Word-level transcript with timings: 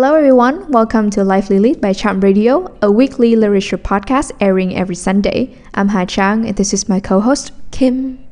Hello, 0.00 0.14
everyone. 0.14 0.70
Welcome 0.70 1.10
to 1.10 1.24
Lively 1.24 1.58
Lead 1.58 1.80
by 1.80 1.92
Charm 1.92 2.20
Radio, 2.20 2.72
a 2.82 2.88
weekly 2.88 3.34
literature 3.34 3.76
podcast 3.76 4.30
airing 4.40 4.76
every 4.76 4.94
Sunday. 4.94 5.58
I'm 5.74 5.88
Ha 5.88 6.04
Chang, 6.04 6.46
and 6.46 6.56
this 6.56 6.72
is 6.72 6.88
my 6.88 7.00
co 7.00 7.18
host, 7.18 7.50
Kim. 7.72 8.24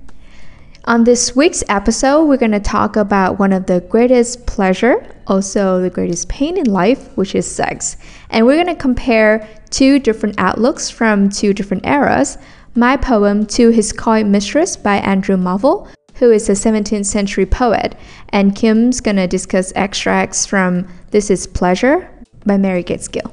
On 0.85 1.03
this 1.03 1.35
week's 1.35 1.65
episode, 1.69 2.27
we're 2.27 2.37
going 2.37 2.53
to 2.53 2.61
talk 2.61 2.95
about 2.95 3.41
one 3.41 3.53
of 3.53 3.67
the 3.67 3.81
greatest 3.81 4.47
pleasure, 4.47 5.13
also 5.27 5.81
the 5.81 5.91
greatest 5.91 6.29
pain 6.29 6.57
in 6.57 6.67
life, 6.67 7.09
which 7.17 7.35
is 7.35 7.51
sex. 7.51 7.97
And 8.31 8.47
we're 8.47 8.63
going 8.63 8.69
to 8.69 8.81
compare 8.81 9.49
two 9.71 9.99
different 9.99 10.37
outlooks 10.39 10.89
from 10.89 11.31
two 11.31 11.53
different 11.53 11.85
eras. 11.85 12.39
My 12.77 12.97
poem, 12.97 13.45
To 13.45 13.71
His 13.71 13.93
Coy 13.93 14.23
Mistress 14.23 14.77
by 14.77 14.99
Andrew 14.99 15.37
Marvell, 15.37 15.89
who 16.19 16.31
is 16.31 16.49
a 16.49 16.53
17th 16.53 17.07
century 17.07 17.47
poet, 17.47 17.95
and 18.31 18.57
Kim's 18.57 19.01
gonna 19.01 19.27
discuss 19.27 19.73
extracts 19.77 20.47
from 20.47 20.87
This 21.11 21.31
Is 21.31 21.47
Pleasure 21.47 22.09
by 22.45 22.57
Mary 22.57 22.83
Gaitskill. 22.83 23.31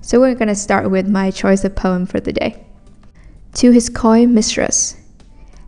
So 0.00 0.20
we're 0.20 0.34
gonna 0.34 0.54
start 0.54 0.90
with 0.90 1.08
my 1.08 1.30
choice 1.30 1.64
of 1.64 1.76
poem 1.76 2.06
for 2.06 2.20
the 2.20 2.32
day. 2.32 2.64
To 3.54 3.70
his 3.70 3.88
coy 3.88 4.26
mistress. 4.26 4.96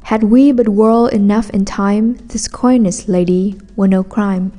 Had 0.03 0.25
we 0.25 0.53
but 0.53 0.69
whirled 0.69 1.13
enough 1.13 1.51
in 1.51 1.65
time, 1.65 2.15
this 2.29 2.49
coyness, 2.49 3.09
lady, 3.09 3.59
were 3.75 3.89
no 3.89 4.05
crime. 4.05 4.53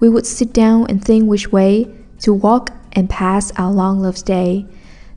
We 0.00 0.08
would 0.08 0.26
sit 0.26 0.52
down 0.52 0.86
and 0.88 1.04
think 1.04 1.24
which 1.24 1.52
way 1.52 1.88
to 2.20 2.32
walk 2.32 2.70
and 2.92 3.10
pass 3.10 3.50
our 3.56 3.72
long 3.72 4.00
love's 4.00 4.22
day. 4.22 4.66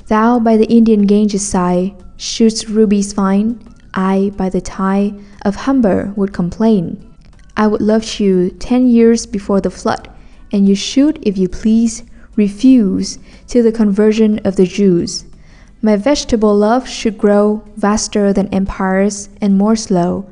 Thou 0.08 0.40
by 0.40 0.58
the 0.58 0.66
Indian 0.66 1.06
Ganges 1.06 1.48
side 1.48 1.94
shoots 2.18 2.70
rubies 2.70 3.14
fine, 3.14 3.60
I 3.94 4.32
by 4.36 4.50
the 4.50 4.62
tie 4.62 5.14
of 5.44 5.56
Humber 5.56 6.14
would 6.16 6.34
complain. 6.34 7.04
I 7.56 7.68
would 7.68 7.82
love 7.82 8.20
you 8.20 8.52
ten 8.52 8.88
years 8.88 9.26
before 9.26 9.62
the 9.62 9.72
flood, 9.72 10.10
and 10.52 10.68
you 10.68 10.76
should, 10.76 11.20
if 11.28 11.38
you 11.38 11.50
please, 11.50 12.04
refuse 12.36 13.20
till 13.48 13.64
the 13.64 13.72
conversion 13.72 14.40
of 14.46 14.56
the 14.56 14.66
Jews. 14.66 15.26
My 15.82 15.96
vegetable 15.96 16.56
love 16.56 16.88
should 16.88 17.18
grow 17.18 17.64
vaster 17.76 18.34
than 18.34 18.54
empires 18.54 19.30
and 19.42 19.58
more 19.58 19.76
slow. 19.76 20.30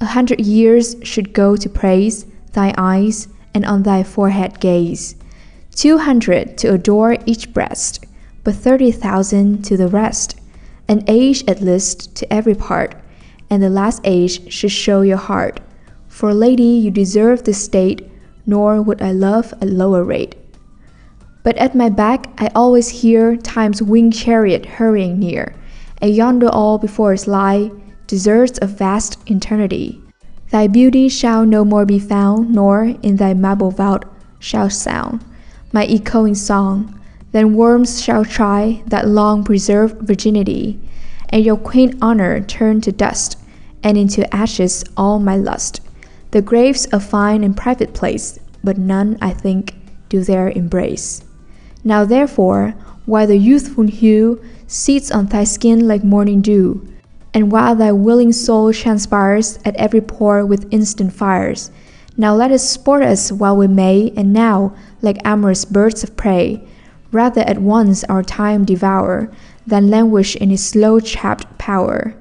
A 0.00 0.06
hundred 0.06 0.40
years 0.40 0.96
should 1.02 1.32
go 1.32 1.56
to 1.56 1.68
praise 1.68 2.26
thy 2.52 2.74
eyes 2.78 3.28
and 3.54 3.64
on 3.64 3.82
thy 3.82 4.02
forehead 4.02 4.60
gaze. 4.60 5.16
Two 5.74 5.98
hundred 5.98 6.58
to 6.58 6.74
adore 6.74 7.16
each 7.26 7.52
breast, 7.52 8.04
but 8.44 8.54
thirty 8.54 8.90
thousand 8.90 9.64
to 9.64 9.76
the 9.76 9.88
rest. 9.88 10.40
An 10.88 11.04
age 11.06 11.44
at 11.46 11.60
least 11.60 12.14
to 12.16 12.32
every 12.32 12.54
part, 12.54 12.94
and 13.50 13.62
the 13.62 13.70
last 13.70 14.00
age 14.04 14.52
should 14.52 14.72
show 14.72 15.02
your 15.02 15.16
heart. 15.16 15.60
For, 16.08 16.34
lady, 16.34 16.62
you 16.62 16.90
deserve 16.90 17.44
this 17.44 17.62
state, 17.62 18.10
nor 18.46 18.82
would 18.82 19.00
I 19.00 19.12
love 19.12 19.54
a 19.60 19.66
lower 19.66 20.04
rate. 20.04 20.36
But 21.42 21.56
at 21.56 21.74
my 21.74 21.88
back 21.88 22.28
I 22.38 22.50
always 22.54 22.88
hear 22.88 23.36
time's 23.36 23.82
winged 23.82 24.14
chariot 24.14 24.66
hurrying 24.66 25.18
near, 25.18 25.54
and 26.02 26.14
yonder 26.14 26.48
all 26.48 26.78
before 26.78 27.12
us 27.12 27.26
lie 27.26 27.70
deserts 28.06 28.58
of 28.58 28.70
vast 28.70 29.18
eternity. 29.30 30.00
Thy 30.50 30.66
beauty 30.66 31.08
shall 31.08 31.46
no 31.46 31.64
more 31.64 31.86
be 31.86 31.98
found, 31.98 32.50
nor 32.54 32.94
in 33.02 33.16
thy 33.16 33.34
marble 33.34 33.70
vault 33.70 34.04
shall 34.38 34.70
sound 34.70 35.24
my 35.72 35.84
echoing 35.86 36.34
song. 36.34 36.94
Then 37.32 37.54
worms 37.54 38.02
shall 38.02 38.24
try 38.24 38.82
that 38.86 39.08
long 39.08 39.44
preserved 39.44 40.06
virginity, 40.06 40.80
and 41.28 41.44
your 41.44 41.56
quaint 41.56 41.96
honor 42.00 42.40
turn 42.40 42.80
to 42.82 42.92
dust, 42.92 43.37
and 43.82 43.96
into 43.96 44.32
ashes 44.34 44.84
all 44.96 45.18
my 45.18 45.36
lust. 45.36 45.80
The 46.30 46.42
graves 46.42 46.86
a 46.92 47.00
fine 47.00 47.42
and 47.44 47.56
private 47.56 47.94
place, 47.94 48.38
but 48.62 48.78
none, 48.78 49.16
I 49.22 49.30
think, 49.30 49.74
do 50.08 50.22
there 50.22 50.50
embrace. 50.50 51.24
Now 51.84 52.04
therefore, 52.04 52.74
while 53.06 53.26
the 53.26 53.38
youthful 53.38 53.86
hue 53.86 54.42
sits 54.66 55.10
on 55.10 55.26
thy 55.26 55.44
skin 55.44 55.88
like 55.88 56.04
morning 56.04 56.42
dew, 56.42 56.86
and 57.32 57.50
while 57.52 57.74
thy 57.74 57.92
willing 57.92 58.32
soul 58.32 58.72
transpires 58.72 59.58
at 59.64 59.76
every 59.76 60.00
pore 60.00 60.44
with 60.44 60.72
instant 60.72 61.12
fires, 61.12 61.70
now 62.16 62.34
let 62.34 62.50
us 62.50 62.68
sport 62.68 63.02
us 63.02 63.30
while 63.30 63.56
we 63.56 63.68
may, 63.68 64.12
and 64.16 64.32
now, 64.32 64.74
like 65.00 65.18
amorous 65.24 65.64
birds 65.64 66.02
of 66.02 66.16
prey, 66.16 66.66
rather 67.12 67.42
at 67.42 67.60
once 67.60 68.02
our 68.04 68.22
time 68.22 68.64
devour, 68.64 69.30
than 69.66 69.88
languish 69.88 70.34
in 70.36 70.50
its 70.50 70.64
slow 70.64 70.98
chapped 71.00 71.58
power. 71.58 72.14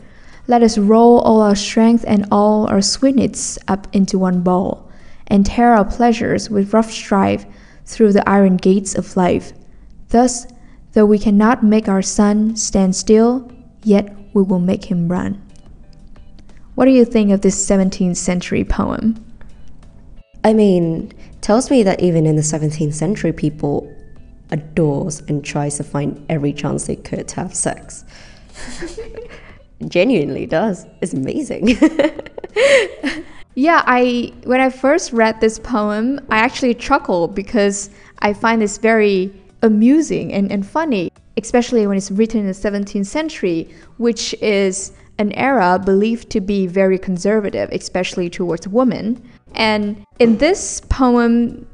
Let 0.49 0.63
us 0.63 0.77
roll 0.77 1.19
all 1.19 1.41
our 1.41 1.55
strength 1.55 2.05
and 2.07 2.25
all 2.31 2.67
our 2.67 2.81
sweetness 2.81 3.59
up 3.67 3.87
into 3.93 4.17
one 4.17 4.41
bowl, 4.41 4.89
and 5.27 5.45
tear 5.45 5.73
our 5.73 5.83
pleasures 5.83 6.49
with 6.49 6.73
rough 6.73 6.89
strife 6.89 7.45
through 7.85 8.13
the 8.13 8.27
iron 8.27 8.55
gates 8.55 8.95
of 8.95 9.17
life. 9.17 9.51
Thus, 10.09 10.47
though 10.93 11.05
we 11.05 11.19
cannot 11.19 11.63
make 11.63 11.89
our 11.89 12.01
sun 12.01 12.55
stand 12.55 12.95
still, 12.95 13.51
yet 13.83 14.15
we 14.33 14.41
will 14.41 14.59
make 14.59 14.85
him 14.85 15.09
run. 15.09 15.41
What 16.75 16.85
do 16.85 16.91
you 16.91 17.03
think 17.03 17.31
of 17.31 17.41
this 17.41 17.67
17th 17.67 18.15
century 18.15 18.63
poem? 18.63 19.23
I 20.45 20.53
mean, 20.53 21.11
tells 21.41 21.69
me 21.69 21.83
that 21.83 22.01
even 22.01 22.25
in 22.25 22.37
the 22.37 22.41
17th 22.41 22.93
century, 22.93 23.33
people 23.33 23.93
adores 24.51 25.19
and 25.27 25.43
tries 25.43 25.75
to 25.75 25.83
find 25.83 26.25
every 26.29 26.53
chance 26.53 26.87
they 26.87 26.95
could 26.95 27.27
to 27.27 27.35
have 27.35 27.53
sex. 27.53 28.05
genuinely 29.87 30.45
does. 30.45 30.85
It's 31.01 31.13
amazing. 31.13 31.77
yeah, 33.55 33.83
I 33.85 34.33
when 34.43 34.59
I 34.59 34.69
first 34.69 35.13
read 35.13 35.39
this 35.41 35.59
poem, 35.59 36.19
I 36.29 36.37
actually 36.37 36.73
chuckled 36.73 37.35
because 37.35 37.89
I 38.19 38.33
find 38.33 38.61
this 38.61 38.77
very 38.77 39.33
amusing 39.61 40.33
and, 40.33 40.51
and 40.51 40.65
funny, 40.65 41.11
especially 41.37 41.85
when 41.87 41.97
it's 41.97 42.11
written 42.11 42.41
in 42.41 42.47
the 42.47 42.53
17th 42.53 43.05
century, 43.05 43.69
which 43.97 44.33
is 44.41 44.91
an 45.19 45.31
era 45.33 45.79
believed 45.83 46.29
to 46.31 46.41
be 46.41 46.67
very 46.67 46.97
conservative, 46.97 47.69
especially 47.71 48.29
towards 48.29 48.67
women. 48.67 49.21
And 49.55 50.05
in 50.19 50.37
this 50.37 50.81
poem, 50.81 51.67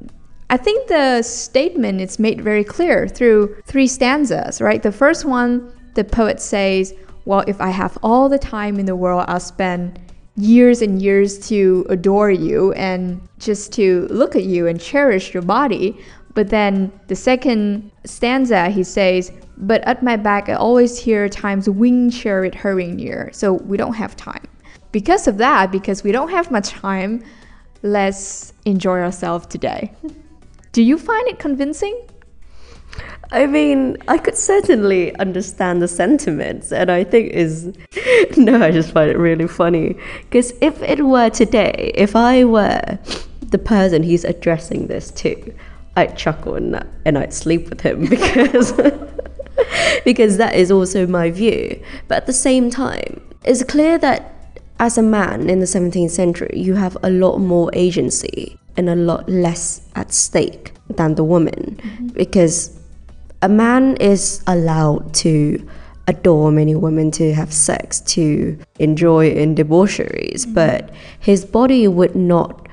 I 0.49 0.57
think 0.57 0.87
the 0.87 1.21
statement 1.21 1.99
is 1.99 2.19
made 2.19 2.41
very 2.41 2.63
clear 2.63 3.07
through 3.07 3.55
three 3.65 3.87
stanzas, 3.87 4.61
right? 4.61 4.81
The 4.81 4.91
first 4.91 5.25
one, 5.25 5.73
the 5.95 6.03
poet 6.03 6.39
says, 6.39 6.93
well, 7.25 7.43
if 7.47 7.59
I 7.61 7.69
have 7.69 7.97
all 8.03 8.29
the 8.29 8.39
time 8.39 8.79
in 8.79 8.85
the 8.85 8.95
world, 8.95 9.25
I'll 9.27 9.39
spend 9.39 9.99
years 10.35 10.81
and 10.81 11.01
years 11.01 11.37
to 11.47 11.85
adore 11.89 12.31
you 12.31 12.73
and 12.73 13.21
just 13.39 13.71
to 13.73 14.07
look 14.09 14.35
at 14.35 14.43
you 14.43 14.67
and 14.67 14.79
cherish 14.79 15.33
your 15.33 15.43
body. 15.43 15.97
But 16.33 16.49
then 16.49 16.91
the 17.07 17.15
second 17.15 17.91
stanza, 18.05 18.69
he 18.69 18.83
says, 18.83 19.31
But 19.57 19.81
at 19.87 20.01
my 20.01 20.15
back, 20.15 20.49
I 20.49 20.53
always 20.53 20.97
hear 20.97 21.29
time's 21.29 21.69
winged 21.69 22.13
chariot 22.13 22.55
hurrying 22.55 22.95
near. 22.95 23.29
So 23.33 23.53
we 23.53 23.77
don't 23.77 23.93
have 23.93 24.15
time. 24.15 24.43
Because 24.91 25.27
of 25.27 25.37
that, 25.37 25.71
because 25.71 26.03
we 26.03 26.11
don't 26.11 26.29
have 26.29 26.51
much 26.51 26.69
time, 26.69 27.23
let's 27.83 28.53
enjoy 28.65 28.99
ourselves 28.99 29.45
today. 29.45 29.91
Do 30.71 30.81
you 30.81 30.97
find 30.97 31.27
it 31.27 31.37
convincing? 31.37 32.07
I 33.31 33.47
mean, 33.47 33.97
I 34.07 34.19
could 34.19 34.37
certainly 34.37 35.15
understand 35.15 35.81
the 35.81 35.87
sentiments, 35.87 36.71
and 36.71 36.91
I 36.91 37.03
think 37.03 37.31
is 37.31 37.73
no, 38.37 38.61
I 38.61 38.71
just 38.71 38.91
find 38.91 39.09
it 39.09 39.17
really 39.17 39.47
funny 39.47 39.95
because 40.21 40.53
if 40.61 40.81
it 40.83 41.03
were 41.03 41.29
today, 41.29 41.91
if 41.95 42.15
I 42.15 42.43
were 42.43 42.99
the 43.41 43.57
person 43.57 44.03
he's 44.03 44.23
addressing 44.23 44.87
this 44.87 45.09
to, 45.11 45.53
I'd 45.95 46.17
chuckle 46.17 46.55
and, 46.55 46.85
and 47.05 47.17
I'd 47.17 47.33
sleep 47.33 47.69
with 47.69 47.81
him 47.81 48.05
because 48.09 48.73
because 50.05 50.37
that 50.37 50.55
is 50.55 50.71
also 50.71 51.07
my 51.07 51.31
view. 51.31 51.81
But 52.07 52.17
at 52.17 52.25
the 52.25 52.33
same 52.33 52.69
time, 52.69 53.21
it's 53.43 53.63
clear 53.63 53.97
that 53.99 54.59
as 54.79 54.97
a 54.97 55.03
man 55.03 55.49
in 55.49 55.59
the 55.59 55.65
17th 55.65 56.11
century, 56.11 56.51
you 56.55 56.75
have 56.75 56.97
a 57.03 57.09
lot 57.09 57.37
more 57.37 57.69
agency 57.73 58.57
and 58.75 58.89
a 58.89 58.95
lot 58.95 59.29
less 59.29 59.87
at 59.95 60.11
stake 60.11 60.73
than 60.89 61.15
the 61.15 61.23
woman 61.23 61.79
mm-hmm. 61.81 62.07
because 62.07 62.79
a 63.43 63.49
man 63.49 63.97
is 63.97 64.41
allowed 64.47 65.13
to 65.13 65.67
adore 66.07 66.49
many 66.49 66.75
women 66.75 67.11
to 67.11 67.33
have 67.33 67.53
sex 67.53 67.99
to 67.99 68.57
enjoy 68.79 69.29
in 69.29 69.53
debaucheries 69.53 70.45
mm-hmm. 70.45 70.55
but 70.55 70.91
his 71.19 71.45
body 71.45 71.87
would 71.87 72.15
not 72.15 72.67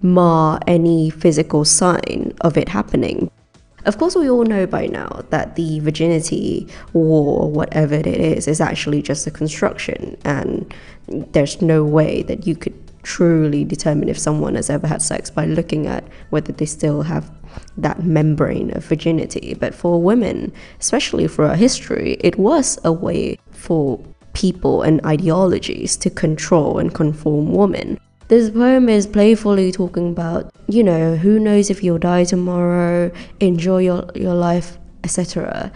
mar 0.00 0.60
any 0.66 1.10
physical 1.10 1.64
sign 1.64 2.32
of 2.40 2.56
it 2.56 2.68
happening 2.68 3.30
of 3.84 3.98
course 3.98 4.14
we 4.14 4.30
all 4.30 4.44
know 4.44 4.64
by 4.64 4.86
now 4.86 5.22
that 5.30 5.56
the 5.56 5.80
virginity 5.80 6.68
war 6.92 7.50
whatever 7.50 7.94
it 7.94 8.06
is 8.06 8.46
is 8.46 8.60
actually 8.60 9.02
just 9.02 9.26
a 9.26 9.30
construction 9.30 10.16
and 10.24 10.72
there's 11.32 11.60
no 11.60 11.84
way 11.84 12.22
that 12.22 12.46
you 12.46 12.54
could 12.54 12.74
truly 13.02 13.64
determine 13.64 14.08
if 14.08 14.18
someone 14.18 14.54
has 14.54 14.70
ever 14.70 14.86
had 14.86 15.02
sex 15.02 15.30
by 15.30 15.46
looking 15.46 15.86
at 15.86 16.04
whether 16.30 16.52
they 16.52 16.66
still 16.66 17.02
have 17.02 17.30
that 17.76 18.04
membrane 18.04 18.74
of 18.76 18.84
virginity. 18.84 19.54
But 19.54 19.74
for 19.74 20.00
women, 20.00 20.52
especially 20.80 21.26
for 21.26 21.44
our 21.44 21.56
history, 21.56 22.16
it 22.20 22.38
was 22.38 22.78
a 22.84 22.92
way 22.92 23.38
for 23.50 24.02
people 24.32 24.82
and 24.82 25.04
ideologies 25.04 25.96
to 25.98 26.10
control 26.10 26.78
and 26.78 26.94
conform 26.94 27.52
women. 27.52 27.98
This 28.28 28.50
poem 28.50 28.88
is 28.88 29.06
playfully 29.06 29.72
talking 29.72 30.10
about, 30.10 30.54
you 30.68 30.82
know, 30.82 31.16
who 31.16 31.38
knows 31.38 31.68
if 31.68 31.82
you'll 31.82 31.98
die 31.98 32.24
tomorrow, 32.24 33.10
enjoy 33.40 33.78
your, 33.78 34.06
your 34.14 34.34
life, 34.34 34.78
etc. 35.04 35.70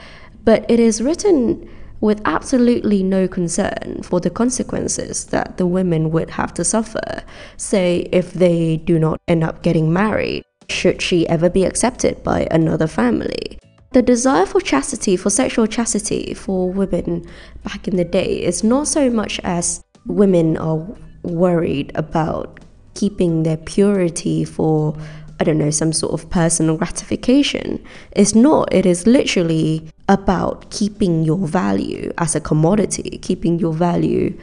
But 0.45 0.65
it 0.71 0.81
is 0.81 1.03
written 1.03 1.69
with 2.01 2.21
absolutely 2.25 3.03
no 3.03 3.27
concern 3.27 4.01
for 4.03 4.21
the 4.21 4.31
consequences 4.31 5.27
that 5.27 5.57
the 5.57 5.67
women 5.67 6.11
would 6.11 6.31
have 6.31 6.53
to 6.55 6.65
suffer, 6.65 7.23
say, 7.57 8.09
if 8.13 8.33
they 8.33 8.77
do 8.79 8.99
not 8.99 9.19
end 9.29 9.43
up 9.43 9.63
getting 9.63 9.93
married, 9.93 10.45
should 10.69 11.01
she 11.01 11.29
ever 11.29 11.49
be 11.49 11.65
accepted 11.65 12.23
by 12.23 12.47
another 12.51 12.87
family. 12.87 13.59
The 13.93 14.03
desire 14.03 14.47
for 14.47 14.61
chastity, 14.61 15.17
for 15.17 15.31
sexual 15.31 15.67
chastity 15.67 16.35
for 16.35 16.71
women 16.71 17.25
back 17.63 17.89
in 17.89 17.97
the 17.97 18.05
day, 18.05 18.43
is 18.43 18.63
not 18.63 18.89
so 18.89 19.09
much 19.09 19.41
as 19.43 19.83
women 20.07 20.57
are 20.59 20.87
worried 21.23 21.93
about 21.95 22.61
keeping 22.95 23.43
their 23.43 23.57
purity 23.57 24.45
for 24.45 24.97
I 25.39 25.45
don't 25.45 25.59
know, 25.59 25.71
some 25.71 25.93
sort 25.93 26.15
of 26.15 26.31
personal 26.31 26.79
gratification. 26.79 27.85
It's 28.13 28.35
not, 28.35 28.73
it 28.73 28.87
is 28.87 29.07
literally 29.07 29.87
about 30.09 30.71
keeping 30.71 31.25
your 31.25 31.47
value 31.47 32.13
as 32.19 32.35
a 32.35 32.41
commodity, 32.41 33.19
keeping 33.23 33.59
your 33.59 33.73
value 33.73 34.37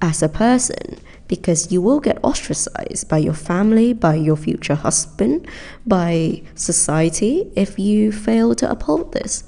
as 0.00 0.22
a 0.22 0.28
person, 0.28 0.98
because 1.26 1.72
you 1.72 1.82
will 1.82 2.00
get 2.00 2.18
ostracized 2.22 3.08
by 3.08 3.18
your 3.18 3.34
family, 3.34 3.92
by 3.92 4.14
your 4.14 4.36
future 4.36 4.74
husband, 4.74 5.46
by 5.86 6.42
society 6.54 7.50
if 7.56 7.78
you 7.78 8.12
fail 8.12 8.54
to 8.54 8.70
uphold 8.70 9.12
this. 9.12 9.44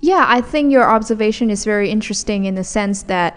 Yeah, 0.00 0.24
I 0.28 0.42
think 0.42 0.70
your 0.70 0.88
observation 0.88 1.50
is 1.50 1.64
very 1.64 1.90
interesting 1.90 2.44
in 2.44 2.54
the 2.54 2.62
sense 2.62 3.02
that 3.04 3.36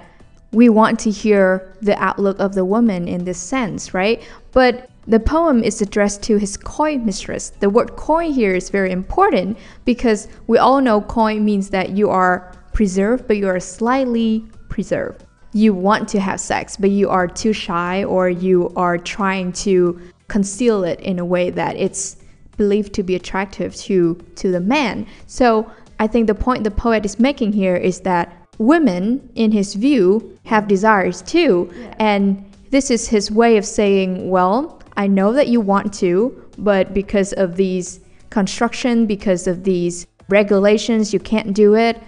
we 0.51 0.69
want 0.69 0.99
to 0.99 1.09
hear 1.09 1.75
the 1.81 1.97
outlook 2.01 2.39
of 2.39 2.53
the 2.53 2.65
woman 2.65 3.07
in 3.07 3.23
this 3.25 3.39
sense, 3.39 3.93
right? 3.93 4.21
But 4.51 4.90
the 5.07 5.19
poem 5.19 5.63
is 5.63 5.81
addressed 5.81 6.21
to 6.23 6.37
his 6.37 6.57
coy 6.57 6.97
mistress. 6.97 7.49
The 7.59 7.69
word 7.69 7.95
coy 7.95 8.31
here 8.31 8.53
is 8.53 8.69
very 8.69 8.91
important 8.91 9.57
because 9.83 10.27
we 10.47 10.57
all 10.57 10.79
know 10.81 11.01
coy 11.01 11.39
means 11.39 11.69
that 11.69 11.91
you 11.91 12.09
are 12.09 12.53
preserved, 12.73 13.27
but 13.27 13.37
you 13.37 13.47
are 13.47 13.59
slightly 13.59 14.45
preserved. 14.69 15.25
You 15.53 15.73
want 15.73 16.07
to 16.09 16.19
have 16.19 16.39
sex, 16.39 16.77
but 16.77 16.91
you 16.91 17.09
are 17.09 17.27
too 17.27 17.51
shy 17.51 18.03
or 18.03 18.29
you 18.29 18.71
are 18.75 18.97
trying 18.97 19.51
to 19.53 19.99
conceal 20.27 20.83
it 20.83 20.99
in 21.01 21.19
a 21.19 21.25
way 21.25 21.49
that 21.49 21.75
it's 21.75 22.17
believed 22.55 22.93
to 22.93 23.03
be 23.03 23.15
attractive 23.15 23.75
to, 23.75 24.15
to 24.35 24.51
the 24.51 24.59
man. 24.59 25.07
So 25.25 25.69
I 25.99 26.07
think 26.07 26.27
the 26.27 26.35
point 26.35 26.63
the 26.63 26.71
poet 26.71 27.05
is 27.05 27.19
making 27.19 27.53
here 27.53 27.75
is 27.75 28.01
that 28.01 28.31
women, 28.59 29.29
in 29.35 29.51
his 29.51 29.73
view, 29.73 30.37
have 30.45 30.67
desires 30.67 31.21
too. 31.21 31.71
Yeah. 31.75 31.95
And 31.99 32.51
this 32.69 32.89
is 32.91 33.07
his 33.07 33.31
way 33.31 33.57
of 33.57 33.65
saying, 33.65 34.29
well, 34.29 34.80
I 35.01 35.07
know 35.07 35.33
that 35.33 35.47
you 35.47 35.61
want 35.61 35.91
to, 35.95 36.47
but 36.59 36.93
because 36.93 37.33
of 37.33 37.55
these 37.55 38.01
construction, 38.29 39.07
because 39.07 39.47
of 39.47 39.63
these 39.63 40.05
regulations, 40.29 41.11
you 41.11 41.19
can't 41.19 41.55
do 41.55 41.73
it. 41.73 41.99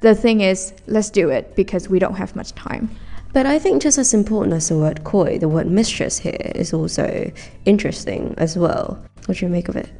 The 0.00 0.14
thing 0.14 0.40
is, 0.40 0.72
let's 0.86 1.10
do 1.10 1.28
it 1.28 1.54
because 1.56 1.90
we 1.90 1.98
don't 1.98 2.14
have 2.14 2.34
much 2.34 2.52
time. 2.54 2.88
But 3.34 3.44
I 3.44 3.58
think 3.58 3.82
just 3.82 3.98
as 3.98 4.14
important 4.14 4.54
as 4.54 4.70
the 4.70 4.78
word 4.78 5.04
coy, 5.04 5.36
the 5.36 5.48
word 5.50 5.66
mistress 5.66 6.16
here 6.16 6.52
is 6.54 6.72
also 6.72 7.30
interesting 7.66 8.34
as 8.38 8.56
well. 8.56 9.04
What 9.26 9.36
do 9.36 9.44
you 9.44 9.52
make 9.52 9.68
of 9.68 9.76
it? 9.76 9.90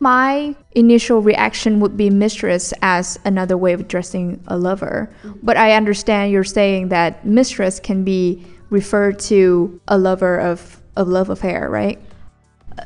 My 0.00 0.56
initial 0.70 1.20
reaction 1.20 1.78
would 1.80 1.98
be 1.98 2.08
mistress 2.08 2.72
as 2.80 3.18
another 3.26 3.58
way 3.58 3.74
of 3.74 3.80
addressing 3.80 4.42
a 4.46 4.56
lover. 4.56 5.14
But 5.42 5.58
I 5.58 5.74
understand 5.74 6.32
you're 6.32 6.42
saying 6.42 6.88
that 6.88 7.26
mistress 7.26 7.78
can 7.78 8.02
be 8.02 8.42
referred 8.70 9.18
to 9.18 9.78
a 9.88 9.98
lover 9.98 10.40
of 10.40 10.81
a 10.96 11.04
love 11.04 11.30
affair, 11.30 11.68
right? 11.68 11.98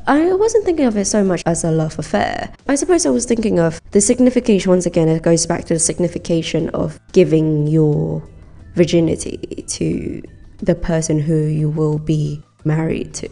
I 0.05 0.33
wasn't 0.33 0.65
thinking 0.65 0.85
of 0.85 0.97
it 0.97 1.05
so 1.05 1.23
much 1.23 1.43
as 1.45 1.63
a 1.63 1.71
love 1.71 1.97
affair. 1.97 2.53
I 2.67 2.75
suppose 2.75 3.05
I 3.05 3.09
was 3.09 3.25
thinking 3.25 3.59
of 3.59 3.81
the 3.91 4.01
signification, 4.01 4.69
once 4.69 4.85
again, 4.85 5.07
it 5.07 5.23
goes 5.23 5.45
back 5.45 5.65
to 5.65 5.73
the 5.73 5.79
signification 5.79 6.69
of 6.69 6.99
giving 7.13 7.67
your 7.67 8.27
virginity 8.75 9.63
to 9.67 10.21
the 10.57 10.75
person 10.75 11.19
who 11.19 11.45
you 11.45 11.69
will 11.69 11.99
be 11.99 12.43
married 12.65 13.13
to. 13.15 13.29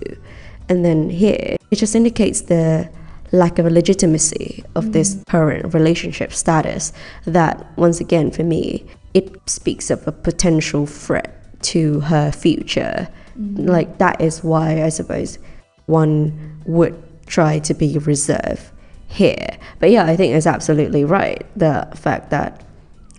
And 0.69 0.83
then 0.83 1.10
here, 1.10 1.57
it 1.72 1.75
just 1.75 1.95
indicates 1.95 2.42
the 2.42 2.89
lack 3.31 3.60
of 3.60 3.66
legitimacy 3.66 4.63
of 4.75 4.86
mm. 4.86 4.94
this 4.94 5.22
current 5.27 5.74
relationship 5.74 6.31
status 6.31 6.94
that, 7.25 7.66
once 7.77 8.00
again, 8.00 8.31
for 8.31 8.44
me, 8.44 8.86
it 9.13 9.38
speaks 9.50 9.89
of 9.89 10.07
a 10.07 10.12
potential 10.12 10.86
threat 10.86 11.44
to 11.71 12.00
her 12.01 12.31
future 12.31 13.07
Mm-hmm. 13.39 13.65
Like 13.65 13.97
that 13.97 14.21
is 14.21 14.44
why 14.44 14.83
I 14.83 14.89
suppose 14.89 15.39
one 15.88 16.62
would 16.65 17.01
try 17.27 17.59
to 17.59 17.73
be 17.73 17.97
reserved 18.00 18.71
here. 19.07 19.57
But 19.79 19.91
yeah, 19.91 20.06
I 20.06 20.15
think 20.15 20.33
it's 20.35 20.47
absolutely 20.47 21.03
right. 21.03 21.45
The 21.56 21.88
fact 21.95 22.29
that 22.29 22.63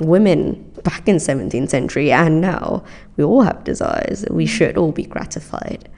women 0.00 0.62
back 0.84 1.08
in 1.08 1.16
17th 1.16 1.70
century 1.70 2.12
and 2.12 2.40
now 2.40 2.84
we 3.16 3.24
all 3.24 3.42
have 3.42 3.64
desires. 3.64 4.24
We 4.30 4.44
mm-hmm. 4.44 4.56
should 4.56 4.76
all 4.76 4.92
be 4.92 5.04
gratified. 5.04 5.88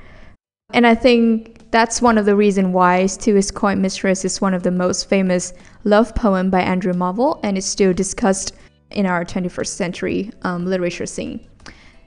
And 0.73 0.87
I 0.87 0.95
think 0.95 1.71
that's 1.71 2.03
one 2.03 2.19
of 2.19 2.27
the 2.27 2.37
reasons 2.37 2.69
why 2.69 3.07
To 3.07 3.35
His 3.35 3.51
Coy 3.51 3.75
Mistress 3.75 4.25
is 4.25 4.41
one 4.41 4.53
of 4.53 4.63
the 4.63 4.71
most 4.71 5.09
famous 5.09 5.53
love 5.85 6.15
poem 6.15 6.51
by 6.51 6.61
Andrew 6.61 6.93
Marvell 6.93 7.41
and 7.43 7.57
is 7.57 7.65
still 7.65 7.93
discussed 7.93 8.55
in 8.91 9.07
our 9.07 9.25
21st 9.25 9.67
century 9.67 10.31
um, 10.43 10.67
literature 10.67 11.07
scene. 11.07 11.47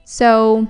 So 0.04 0.66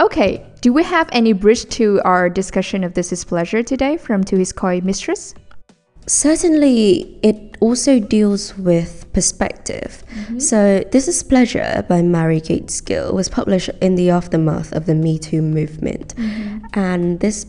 Okay, 0.00 0.44
do 0.60 0.72
we 0.72 0.82
have 0.82 1.08
any 1.12 1.32
bridge 1.32 1.66
to 1.70 2.00
our 2.04 2.28
discussion 2.28 2.82
of 2.82 2.94
This 2.94 3.12
Is 3.12 3.24
Pleasure 3.24 3.62
today 3.62 3.96
from 3.96 4.24
To 4.24 4.36
His 4.36 4.52
Coy 4.52 4.80
Mistress? 4.82 5.34
Certainly, 6.06 7.18
it 7.22 7.56
also 7.60 8.00
deals 8.00 8.58
with 8.58 9.10
perspective. 9.12 10.02
Mm-hmm. 10.10 10.38
So, 10.40 10.82
This 10.90 11.06
Is 11.06 11.22
Pleasure 11.22 11.84
by 11.88 12.02
Mary 12.02 12.40
Gaitskill 12.40 13.14
was 13.14 13.28
published 13.28 13.70
in 13.80 13.94
the 13.94 14.10
aftermath 14.10 14.72
of 14.72 14.86
the 14.86 14.96
Me 14.96 15.16
Too 15.16 15.42
movement. 15.42 16.16
Mm-hmm. 16.16 16.58
And 16.74 17.20
this 17.20 17.46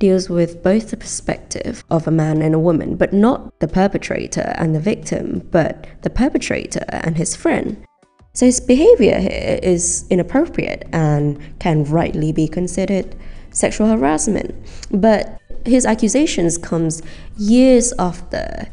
deals 0.00 0.28
with 0.28 0.64
both 0.64 0.90
the 0.90 0.96
perspective 0.96 1.84
of 1.90 2.08
a 2.08 2.10
man 2.10 2.42
and 2.42 2.56
a 2.56 2.58
woman, 2.58 2.96
but 2.96 3.12
not 3.12 3.56
the 3.60 3.68
perpetrator 3.68 4.52
and 4.56 4.74
the 4.74 4.80
victim, 4.80 5.46
but 5.52 5.86
the 6.02 6.10
perpetrator 6.10 6.84
and 6.88 7.16
his 7.16 7.36
friend. 7.36 7.86
So 8.34 8.46
his 8.46 8.60
behavior 8.60 9.20
here 9.20 9.60
is 9.62 10.06
inappropriate 10.10 10.88
and 10.92 11.38
can 11.60 11.84
rightly 11.84 12.32
be 12.32 12.48
considered 12.48 13.14
sexual 13.52 13.86
harassment. 13.86 14.54
But 14.90 15.40
his 15.64 15.86
accusations 15.86 16.58
comes 16.58 17.00
years 17.38 17.92
after 17.98 18.68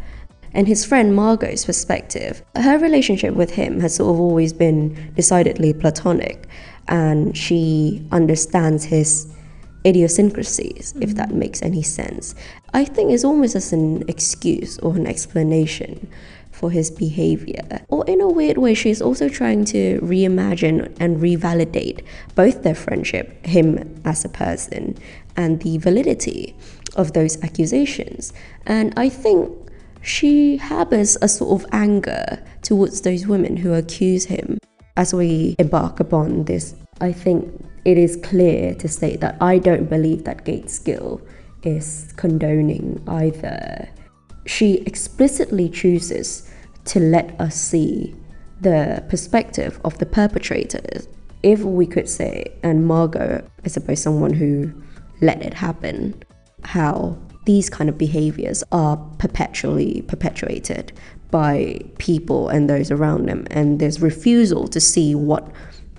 and 0.53 0.67
his 0.67 0.83
friend 0.83 1.15
Margot's 1.15 1.63
perspective. 1.63 2.43
Her 2.55 2.79
relationship 2.79 3.35
with 3.35 3.51
him 3.51 3.79
has 3.81 3.95
sort 3.95 4.15
of 4.15 4.19
always 4.19 4.51
been 4.51 5.13
decidedly 5.15 5.73
platonic 5.73 6.47
and 6.87 7.37
she 7.37 8.05
understands 8.11 8.83
his 8.83 9.31
idiosyncrasies, 9.85 10.93
if 10.99 11.09
mm-hmm. 11.09 11.17
that 11.17 11.31
makes 11.31 11.61
any 11.61 11.83
sense. 11.83 12.35
I 12.73 12.83
think 12.83 13.11
it's 13.11 13.23
almost 13.23 13.55
as 13.55 13.71
an 13.73 14.03
excuse 14.07 14.79
or 14.79 14.95
an 14.95 15.05
explanation 15.05 16.09
for 16.61 16.69
his 16.69 16.91
behavior. 16.91 17.83
Or 17.89 18.05
in 18.05 18.21
a 18.21 18.29
weird 18.29 18.59
way, 18.59 18.75
she's 18.75 19.01
also 19.01 19.27
trying 19.27 19.65
to 19.65 19.99
reimagine 20.01 20.95
and 20.99 21.17
revalidate 21.17 22.05
both 22.35 22.61
their 22.61 22.75
friendship, 22.75 23.43
him 23.43 23.99
as 24.05 24.23
a 24.23 24.29
person, 24.29 24.95
and 25.35 25.59
the 25.61 25.79
validity 25.79 26.55
of 26.95 27.13
those 27.13 27.41
accusations. 27.43 28.31
And 28.67 28.93
I 28.95 29.09
think 29.09 29.51
she 30.03 30.57
harbors 30.57 31.17
a 31.21 31.27
sort 31.27 31.63
of 31.63 31.67
anger 31.71 32.41
towards 32.61 33.01
those 33.01 33.25
women 33.25 33.57
who 33.57 33.73
accuse 33.73 34.25
him. 34.25 34.59
As 34.97 35.15
we 35.15 35.55
embark 35.57 35.99
upon 35.99 36.43
this, 36.43 36.75
I 36.99 37.11
think 37.11 37.51
it 37.85 37.97
is 37.97 38.19
clear 38.21 38.75
to 38.75 38.87
state 38.87 39.19
that 39.21 39.35
I 39.41 39.57
don't 39.57 39.89
believe 39.89 40.25
that 40.25 40.45
Gaitskill 40.45 41.21
is 41.63 42.13
condoning 42.17 43.01
either. 43.07 43.89
She 44.51 44.79
explicitly 44.79 45.69
chooses 45.69 46.51
to 46.83 46.99
let 46.99 47.39
us 47.39 47.55
see 47.55 48.13
the 48.59 49.01
perspective 49.07 49.79
of 49.85 49.97
the 49.99 50.05
perpetrators. 50.05 51.07
If 51.41 51.61
we 51.61 51.87
could 51.87 52.09
say, 52.09 52.51
and 52.61 52.85
Margot, 52.85 53.47
I 53.63 53.67
suppose, 53.69 54.01
someone 54.01 54.33
who 54.33 54.73
let 55.21 55.41
it 55.41 55.53
happen, 55.53 56.21
how 56.65 57.17
these 57.45 57.69
kind 57.69 57.89
of 57.89 57.97
behaviors 57.97 58.61
are 58.73 58.97
perpetually 59.19 60.01
perpetuated 60.01 60.91
by 61.31 61.79
people 61.97 62.49
and 62.49 62.69
those 62.69 62.91
around 62.91 63.29
them, 63.29 63.47
and 63.51 63.79
there's 63.79 64.01
refusal 64.01 64.67
to 64.67 64.81
see 64.81 65.15
what 65.15 65.49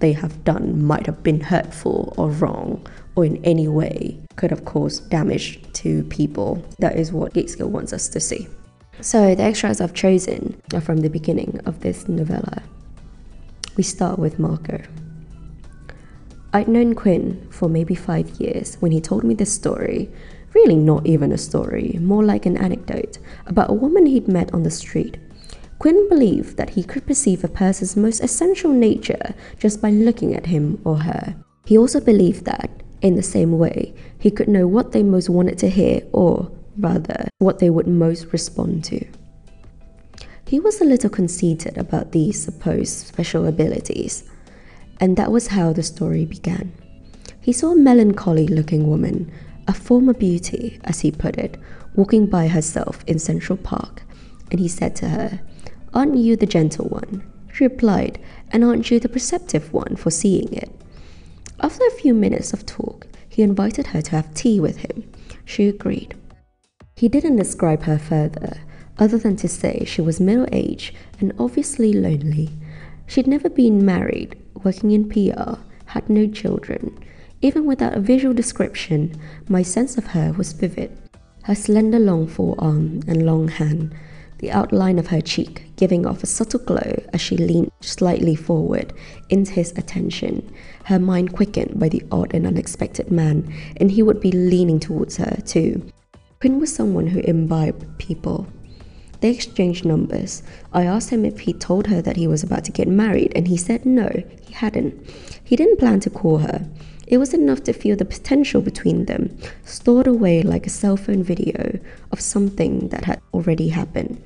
they 0.01 0.13
have 0.13 0.45
done 0.45 0.85
might 0.85 1.07
have 1.07 1.23
been 1.23 1.41
hurtful 1.41 2.13
or 2.19 2.29
wrong 2.29 2.87
or 3.17 3.25
in 3.25 3.43
any 3.47 3.67
way 3.67 4.21
could 4.37 4.51
have 4.51 4.65
caused 4.65 5.11
damage 5.11 5.61
to 5.75 6.05
people. 6.05 6.65
That 6.79 6.97
is 6.97 7.13
what 7.13 7.35
Gaitskill 7.35 7.69
wants 7.69 7.93
us 7.93 8.09
to 8.09 8.21
see. 8.21 8.49
So 9.01 9.35
the 9.35 9.43
extracts 9.43 9.81
I've 9.81 9.95
chosen 9.95 10.61
are 10.75 10.81
from 10.81 10.99
the 10.99 11.11
beginning 11.11 11.61
of 11.67 11.81
this 11.81 12.09
novella. 12.09 12.63
We 13.77 13.83
start 13.83 14.19
with 14.19 14.39
Margot. 14.39 14.83
I'd 16.53 16.69
known 16.69 16.95
Quinn 16.95 17.49
for 17.51 17.69
maybe 17.69 17.95
five 17.95 18.29
years 18.39 18.77
when 18.77 18.93
he 18.93 19.01
told 19.01 19.25
me 19.25 19.35
this 19.35 19.53
story. 19.53 20.11
Really, 20.55 20.77
not 20.77 21.07
even 21.07 21.33
a 21.33 21.39
story, 21.39 21.99
more 22.01 22.23
like 22.23 22.45
an 22.45 22.59
anecdote 22.59 23.19
about 23.47 23.71
a 23.71 23.75
woman 23.75 24.05
he'd 24.05 24.29
met 24.29 24.53
on 24.53 24.63
the 24.63 24.71
street. 24.71 25.17
Quinn 25.79 26.09
believed 26.11 26.59
that 26.59 26.71
he 26.71 26.85
could 26.85 27.07
perceive 27.07 27.43
a 27.43 27.49
person's 27.49 27.97
most 27.97 28.21
essential 28.21 28.71
nature 28.71 29.35
just 29.59 29.81
by 29.81 29.91
looking 29.91 30.35
at 30.35 30.47
him 30.47 30.81
or 30.85 30.99
her. 30.99 31.35
He 31.65 31.79
also 31.79 32.01
believed 32.01 32.45
that, 32.45 32.71
in 33.03 33.17
the 33.17 33.23
same 33.23 33.59
way, 33.59 33.93
he 34.19 34.31
could 34.31 34.49
know 34.49 34.67
what 34.67 34.93
they 34.93 35.03
most 35.03 35.29
wanted 35.29 35.59
to 35.59 35.69
hear 35.69 36.03
or, 36.13 36.51
rather, 36.79 37.29
what 37.39 37.59
they 37.59 37.69
would 37.69 37.89
most 37.89 38.33
respond 38.33 38.85
to. 38.85 39.05
He 40.47 40.61
was 40.61 40.81
a 40.81 40.85
little 40.85 41.11
conceited 41.11 41.77
about 41.77 42.13
these 42.13 42.43
supposed 42.43 43.07
special 43.07 43.47
abilities, 43.47 44.25
and 45.01 45.17
that 45.17 45.33
was 45.33 45.49
how 45.49 45.73
the 45.73 45.83
story 45.83 46.25
began. 46.25 46.73
He 47.41 47.53
saw 47.53 47.73
a 47.73 47.77
melancholy 47.77 48.47
looking 48.47 48.89
woman, 48.89 49.33
a 49.67 49.75
former 49.75 50.15
beauty, 50.15 50.79
as 50.85 51.01
he 51.01 51.11
put 51.11 51.37
it, 51.39 51.59
walking 51.95 52.27
by 52.27 52.49
herself 52.49 53.03
in 53.07 53.19
Central 53.19 53.57
Park, 53.57 54.03
and 54.51 54.61
he 54.61 54.69
said 54.69 54.95
to 54.97 55.09
her, 55.09 55.41
Aren't 55.93 56.17
you 56.17 56.37
the 56.37 56.47
gentle 56.47 56.87
one? 56.87 57.25
She 57.53 57.65
replied, 57.65 58.21
And 58.53 58.63
aren't 58.63 58.91
you 58.91 59.01
the 59.01 59.09
perceptive 59.09 59.73
one 59.73 59.97
for 59.97 60.11
seeing 60.11 60.53
it? 60.53 60.71
After 61.63 61.87
a 61.87 61.93
few 61.93 62.13
minutes 62.13 62.53
of 62.53 62.67
talk, 62.67 63.07
he 63.29 63.43
invited 63.43 63.87
her 63.89 64.03
to 64.03 64.11
have 64.11 64.35
tea 64.35 64.59
with 64.59 64.79
him. 64.79 65.09
She 65.45 65.69
agreed. 65.69 66.17
He 66.97 67.09
didn't 67.09 67.37
describe 67.37 67.85
her 67.85 67.99
further, 67.99 68.59
other 68.99 69.17
than 69.17 69.37
to 69.37 69.49
say 69.49 69.85
she 69.87 70.03
was 70.03 70.21
middle 70.21 70.49
aged 70.51 70.95
and 71.21 71.33
obviously 71.39 71.93
lonely. 71.93 72.51
She'd 73.07 73.29
never 73.29 73.49
been 73.49 73.87
married, 73.87 74.37
working 74.65 74.91
in 74.91 75.09
PR, 75.09 75.61
had 75.87 76.11
no 76.11 76.27
children. 76.27 76.99
Even 77.41 77.65
without 77.65 77.95
a 77.95 78.01
visual 78.01 78.35
description, 78.35 79.15
my 79.49 79.63
sense 79.63 79.97
of 79.97 80.09
her 80.09 80.33
was 80.33 80.53
vivid. 80.53 80.91
Her 81.45 81.55
slender 81.55 81.99
long 81.99 82.27
forearm 82.27 83.03
and 83.07 83.25
long 83.25 83.49
hand, 83.49 83.95
the 84.43 84.51
outline 84.51 84.99
of 84.99 85.07
her 85.07 85.21
cheek 85.21 85.65
giving 85.77 86.05
off 86.05 86.25
a 86.25 86.27
subtle 86.27 86.59
glow 86.59 87.01
as 87.13 87.21
she 87.21 87.37
leaned 87.37 87.71
slightly 87.81 88.35
forward 88.35 88.93
into 89.31 89.53
his 89.53 89.71
attention, 89.79 90.53
her 90.85 90.99
mind 90.99 91.33
quickened 91.33 91.79
by 91.79 91.89
the 91.89 92.03
odd 92.11 92.35
and 92.35 92.45
unexpected 92.45 93.09
man, 93.11 93.55
and 93.77 93.93
he 93.93 94.03
would 94.03 94.21
be 94.21 94.33
leaning 94.33 94.81
towards 94.81 95.17
her 95.17 95.37
too. 95.47 95.81
Quinn 96.41 96.59
was 96.59 96.75
someone 96.75 97.07
who 97.07 97.21
imbibed 97.21 97.87
people. 97.99 98.49
They 99.21 99.31
exchanged 99.31 99.85
numbers. 99.85 100.43
I 100.73 100.87
asked 100.87 101.11
him 101.11 101.25
if 101.25 101.39
he 101.39 101.53
told 101.53 101.87
her 101.87 102.03
that 102.03 102.17
he 102.17 102.27
was 102.27 102.43
about 102.43 102.65
to 102.65 102.73
get 102.73 102.89
married, 102.89 103.33
and 103.37 103.47
he 103.47 103.57
said 103.57 103.87
no, 103.87 104.11
he 104.41 104.53
hadn't. 104.53 105.09
He 105.45 105.55
didn't 105.55 105.79
plan 105.79 106.01
to 106.01 106.11
call 106.11 106.39
her. 106.39 106.69
It 107.07 107.19
was 107.19 107.33
enough 107.33 107.63
to 107.65 107.73
feel 107.73 107.95
the 107.95 108.05
potential 108.05 108.61
between 108.61 109.05
them, 109.05 109.39
stored 109.65 110.09
away 110.09 110.43
like 110.43 110.67
a 110.67 110.71
cell 110.71 110.97
phone 110.97 111.23
video 111.23 111.79
of 112.11 112.21
something 112.21 112.89
that 112.89 113.05
had 113.05 113.21
already 113.33 113.69
happened. 113.69 114.21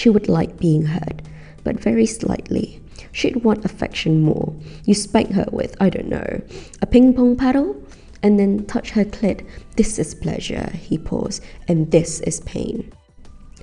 She 0.00 0.08
would 0.08 0.30
like 0.30 0.56
being 0.58 0.86
heard, 0.86 1.20
but 1.62 1.78
very 1.78 2.06
slightly. 2.06 2.80
She'd 3.12 3.44
want 3.44 3.66
affection 3.66 4.22
more. 4.22 4.54
You 4.86 4.94
spank 4.94 5.32
her 5.32 5.44
with, 5.52 5.76
I 5.78 5.90
don't 5.90 6.08
know, 6.08 6.40
a 6.80 6.86
ping 6.86 7.12
pong 7.12 7.36
paddle? 7.36 7.76
And 8.22 8.38
then 8.38 8.64
touch 8.64 8.92
her 8.92 9.04
clit. 9.04 9.46
This 9.76 9.98
is 9.98 10.14
pleasure, 10.14 10.70
he 10.70 10.96
paused, 10.96 11.44
and 11.68 11.90
this 11.90 12.20
is 12.20 12.40
pain. 12.40 12.90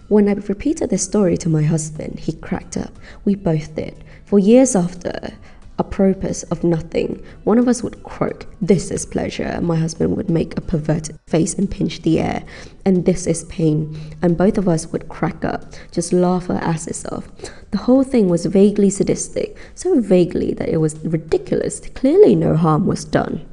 When 0.10 0.30
I 0.30 0.34
repeated 0.34 0.92
this 0.92 1.02
story 1.02 1.38
to 1.38 1.50
my 1.50 1.64
husband, 1.64 2.20
he 2.20 2.34
cracked 2.34 2.78
up. 2.78 2.94
We 3.26 3.34
both 3.34 3.74
did. 3.74 4.04
For 4.26 4.38
years 4.38 4.76
after, 4.76 5.34
a 5.80 5.84
purpose 5.84 6.44
of 6.44 6.64
nothing, 6.64 7.24
one 7.44 7.60
of 7.60 7.68
us 7.68 7.84
would 7.84 8.04
croak, 8.04 8.48
This 8.62 8.90
is 8.90 9.06
pleasure. 9.06 9.60
My 9.62 9.76
husband 9.76 10.18
would 10.18 10.30
make 10.30 10.58
a 10.58 10.62
perverted 10.62 11.20
face 11.28 11.54
and 11.54 11.70
pinch 11.70 12.02
the 12.02 12.20
air, 12.20 12.44
and 12.86 13.06
this 13.06 13.28
is 13.28 13.44
pain. 13.46 13.96
And 14.22 14.38
both 14.38 14.58
of 14.58 14.68
us 14.68 14.88
would 14.88 15.10
crack 15.10 15.46
up, 15.46 15.74
just 15.92 16.14
laugh 16.14 16.50
our 16.50 16.58
asses 16.58 17.06
off. 17.06 17.28
The 17.72 17.78
whole 17.78 18.04
thing 18.04 18.28
was 18.28 18.46
vaguely 18.46 18.90
sadistic, 18.90 19.56
so 19.76 20.02
vaguely 20.02 20.54
that 20.54 20.70
it 20.70 20.78
was 20.78 20.98
ridiculous. 21.06 21.80
Clearly, 21.80 22.36
no 22.36 22.56
harm 22.56 22.88
was 22.88 23.06
done. 23.06 23.46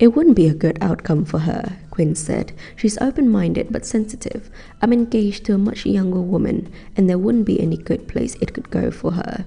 It 0.00 0.16
wouldn't 0.16 0.34
be 0.34 0.48
a 0.48 0.54
good 0.54 0.78
outcome 0.80 1.24
for 1.24 1.38
her, 1.40 1.78
Quinn 1.90 2.16
said. 2.16 2.52
She's 2.74 2.98
open 2.98 3.28
minded 3.28 3.68
but 3.70 3.86
sensitive. 3.86 4.50
I'm 4.82 4.92
engaged 4.92 5.44
to 5.44 5.54
a 5.54 5.58
much 5.58 5.86
younger 5.86 6.20
woman, 6.20 6.72
and 6.96 7.08
there 7.08 7.18
wouldn't 7.18 7.46
be 7.46 7.60
any 7.60 7.76
good 7.76 8.08
place 8.08 8.34
it 8.40 8.52
could 8.52 8.70
go 8.70 8.90
for 8.90 9.12
her. 9.12 9.46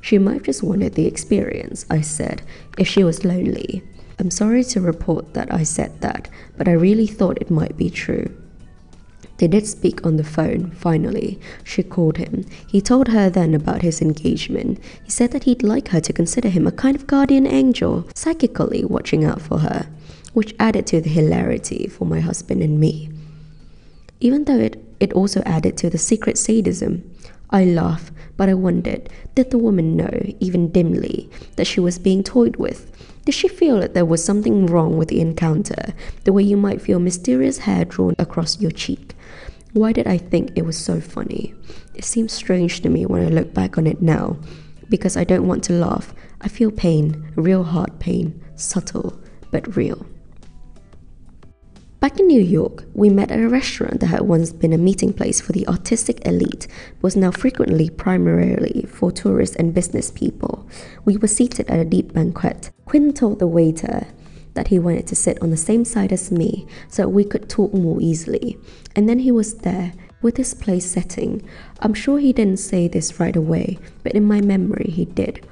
She 0.00 0.18
might 0.18 0.44
just 0.44 0.62
wanted 0.62 0.94
the 0.94 1.06
experience, 1.06 1.84
I 1.90 2.00
said, 2.00 2.42
if 2.78 2.86
she 2.86 3.04
was 3.04 3.24
lonely. 3.24 3.82
I'm 4.18 4.30
sorry 4.30 4.64
to 4.64 4.80
report 4.80 5.34
that 5.34 5.52
I 5.52 5.62
said 5.62 6.00
that, 6.00 6.28
but 6.56 6.68
I 6.68 6.72
really 6.72 7.06
thought 7.06 7.40
it 7.40 7.50
might 7.50 7.76
be 7.76 7.90
true. 7.90 8.34
They 9.38 9.46
did 9.46 9.68
speak 9.68 10.04
on 10.04 10.16
the 10.16 10.24
phone, 10.24 10.72
finally. 10.72 11.38
She 11.62 11.84
called 11.84 12.16
him. 12.16 12.44
He 12.66 12.80
told 12.80 13.08
her 13.08 13.30
then 13.30 13.54
about 13.54 13.82
his 13.82 14.02
engagement. 14.02 14.80
He 15.04 15.10
said 15.10 15.30
that 15.30 15.44
he'd 15.44 15.62
like 15.62 15.88
her 15.88 16.00
to 16.00 16.12
consider 16.12 16.48
him 16.48 16.66
a 16.66 16.72
kind 16.72 16.96
of 16.96 17.06
guardian 17.06 17.46
angel, 17.46 18.08
psychically 18.16 18.84
watching 18.84 19.24
out 19.24 19.40
for 19.40 19.60
her, 19.60 19.88
which 20.32 20.56
added 20.58 20.88
to 20.88 21.00
the 21.00 21.10
hilarity 21.10 21.86
for 21.86 22.04
my 22.04 22.18
husband 22.18 22.62
and 22.62 22.80
me. 22.80 23.10
Even 24.18 24.44
though 24.44 24.58
it, 24.58 24.84
it 24.98 25.12
also 25.12 25.40
added 25.46 25.76
to 25.76 25.88
the 25.88 25.98
secret 25.98 26.36
sadism. 26.36 27.08
I 27.50 27.64
laughed, 27.64 28.12
but 28.36 28.48
I 28.48 28.54
wondered 28.54 29.08
did 29.34 29.50
the 29.50 29.58
woman 29.58 29.96
know, 29.96 30.10
even 30.40 30.70
dimly, 30.70 31.30
that 31.56 31.66
she 31.66 31.80
was 31.80 31.98
being 31.98 32.22
toyed 32.22 32.56
with? 32.56 32.90
Did 33.24 33.34
she 33.34 33.48
feel 33.48 33.78
that 33.80 33.94
there 33.94 34.04
was 34.04 34.24
something 34.24 34.66
wrong 34.66 34.96
with 34.96 35.08
the 35.08 35.20
encounter, 35.20 35.94
the 36.24 36.32
way 36.32 36.42
you 36.42 36.56
might 36.56 36.80
feel 36.80 36.98
mysterious 36.98 37.58
hair 37.58 37.84
drawn 37.84 38.14
across 38.18 38.60
your 38.60 38.70
cheek? 38.70 39.14
Why 39.72 39.92
did 39.92 40.06
I 40.06 40.18
think 40.18 40.52
it 40.56 40.64
was 40.64 40.78
so 40.78 41.00
funny? 41.00 41.54
It 41.94 42.04
seems 42.04 42.32
strange 42.32 42.80
to 42.80 42.88
me 42.88 43.06
when 43.06 43.24
I 43.24 43.28
look 43.28 43.52
back 43.52 43.76
on 43.76 43.86
it 43.86 44.00
now, 44.00 44.38
because 44.88 45.16
I 45.16 45.24
don't 45.24 45.46
want 45.46 45.62
to 45.64 45.74
laugh. 45.74 46.14
I 46.40 46.48
feel 46.48 46.70
pain, 46.70 47.32
real 47.36 47.64
hard 47.64 47.98
pain, 48.00 48.42
subtle 48.56 49.20
but 49.50 49.76
real. 49.76 50.06
Back 52.00 52.20
in 52.20 52.28
New 52.28 52.40
York, 52.40 52.84
we 52.94 53.10
met 53.10 53.32
at 53.32 53.40
a 53.40 53.48
restaurant 53.48 53.98
that 53.98 54.06
had 54.06 54.20
once 54.20 54.52
been 54.52 54.72
a 54.72 54.78
meeting 54.78 55.12
place 55.12 55.40
for 55.40 55.50
the 55.50 55.66
artistic 55.66 56.24
elite, 56.24 56.68
but 57.00 57.02
was 57.02 57.16
now 57.16 57.32
frequently 57.32 57.90
primarily 57.90 58.86
for 58.88 59.10
tourists 59.10 59.56
and 59.56 59.74
business 59.74 60.12
people. 60.12 60.68
We 61.04 61.16
were 61.16 61.26
seated 61.26 61.68
at 61.68 61.80
a 61.80 61.84
deep 61.84 62.12
banquet. 62.12 62.70
Quinn 62.84 63.12
told 63.12 63.40
the 63.40 63.48
waiter 63.48 64.06
that 64.54 64.68
he 64.68 64.78
wanted 64.78 65.08
to 65.08 65.16
sit 65.16 65.42
on 65.42 65.50
the 65.50 65.56
same 65.56 65.84
side 65.84 66.12
as 66.12 66.30
me 66.30 66.68
so 66.86 67.08
we 67.08 67.24
could 67.24 67.48
talk 67.48 67.74
more 67.74 68.00
easily. 68.00 68.56
And 68.94 69.08
then 69.08 69.18
he 69.18 69.32
was 69.32 69.54
there 69.58 69.92
with 70.22 70.36
his 70.36 70.54
place 70.54 70.88
setting. 70.88 71.42
I'm 71.80 71.94
sure 71.94 72.20
he 72.20 72.32
didn't 72.32 72.58
say 72.58 72.86
this 72.86 73.18
right 73.18 73.34
away, 73.34 73.76
but 74.04 74.12
in 74.12 74.24
my 74.24 74.40
memory 74.40 74.92
he 74.94 75.04
did. 75.04 75.44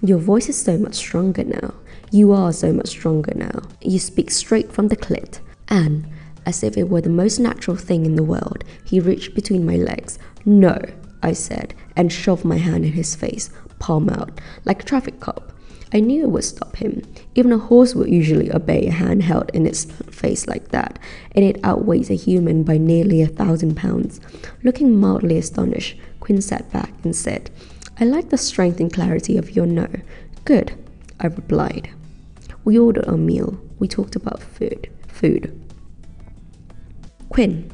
Your 0.00 0.18
voice 0.18 0.48
is 0.48 0.58
so 0.58 0.78
much 0.78 0.94
stronger 0.94 1.44
now. 1.44 1.74
You 2.10 2.32
are 2.32 2.54
so 2.54 2.72
much 2.72 2.88
stronger 2.88 3.34
now. 3.34 3.60
You 3.82 3.98
speak 3.98 4.30
straight 4.30 4.72
from 4.72 4.88
the 4.88 4.96
clit. 4.96 5.40
And, 5.72 6.06
as 6.44 6.62
if 6.62 6.76
it 6.76 6.90
were 6.90 7.00
the 7.00 7.08
most 7.08 7.38
natural 7.38 7.78
thing 7.78 8.04
in 8.04 8.14
the 8.14 8.22
world, 8.22 8.62
he 8.84 9.00
reached 9.00 9.34
between 9.34 9.64
my 9.64 9.76
legs. 9.76 10.18
No, 10.44 10.78
I 11.22 11.32
said, 11.32 11.72
and 11.96 12.12
shoved 12.12 12.44
my 12.44 12.58
hand 12.58 12.84
in 12.84 12.92
his 12.92 13.16
face, 13.16 13.48
palm 13.78 14.10
out, 14.10 14.38
like 14.66 14.82
a 14.82 14.84
traffic 14.84 15.18
cop. 15.18 15.50
I 15.94 16.00
knew 16.00 16.24
it 16.24 16.30
would 16.30 16.44
stop 16.44 16.76
him. 16.76 17.02
Even 17.34 17.52
a 17.52 17.58
horse 17.58 17.94
would 17.94 18.10
usually 18.10 18.52
obey 18.52 18.86
a 18.86 18.92
hand 18.92 19.22
held 19.22 19.50
in 19.54 19.66
its 19.66 19.84
face 19.84 20.46
like 20.46 20.68
that, 20.72 20.98
and 21.34 21.42
it 21.42 21.58
outweighs 21.64 22.10
a 22.10 22.16
human 22.16 22.64
by 22.64 22.76
nearly 22.76 23.22
a 23.22 23.26
thousand 23.26 23.74
pounds. 23.74 24.20
Looking 24.62 25.00
mildly 25.00 25.38
astonished, 25.38 25.98
Quinn 26.20 26.42
sat 26.42 26.70
back 26.70 26.92
and 27.02 27.16
said, 27.16 27.50
I 27.98 28.04
like 28.04 28.28
the 28.28 28.36
strength 28.36 28.78
and 28.78 28.92
clarity 28.92 29.38
of 29.38 29.56
your 29.56 29.66
no. 29.66 29.88
Good, 30.44 30.74
I 31.18 31.28
replied. 31.28 31.88
We 32.62 32.78
ordered 32.78 33.06
our 33.06 33.16
meal. 33.16 33.58
We 33.78 33.88
talked 33.88 34.16
about 34.16 34.42
food. 34.42 34.90
Food. 35.08 35.61
Quinn. 37.32 37.72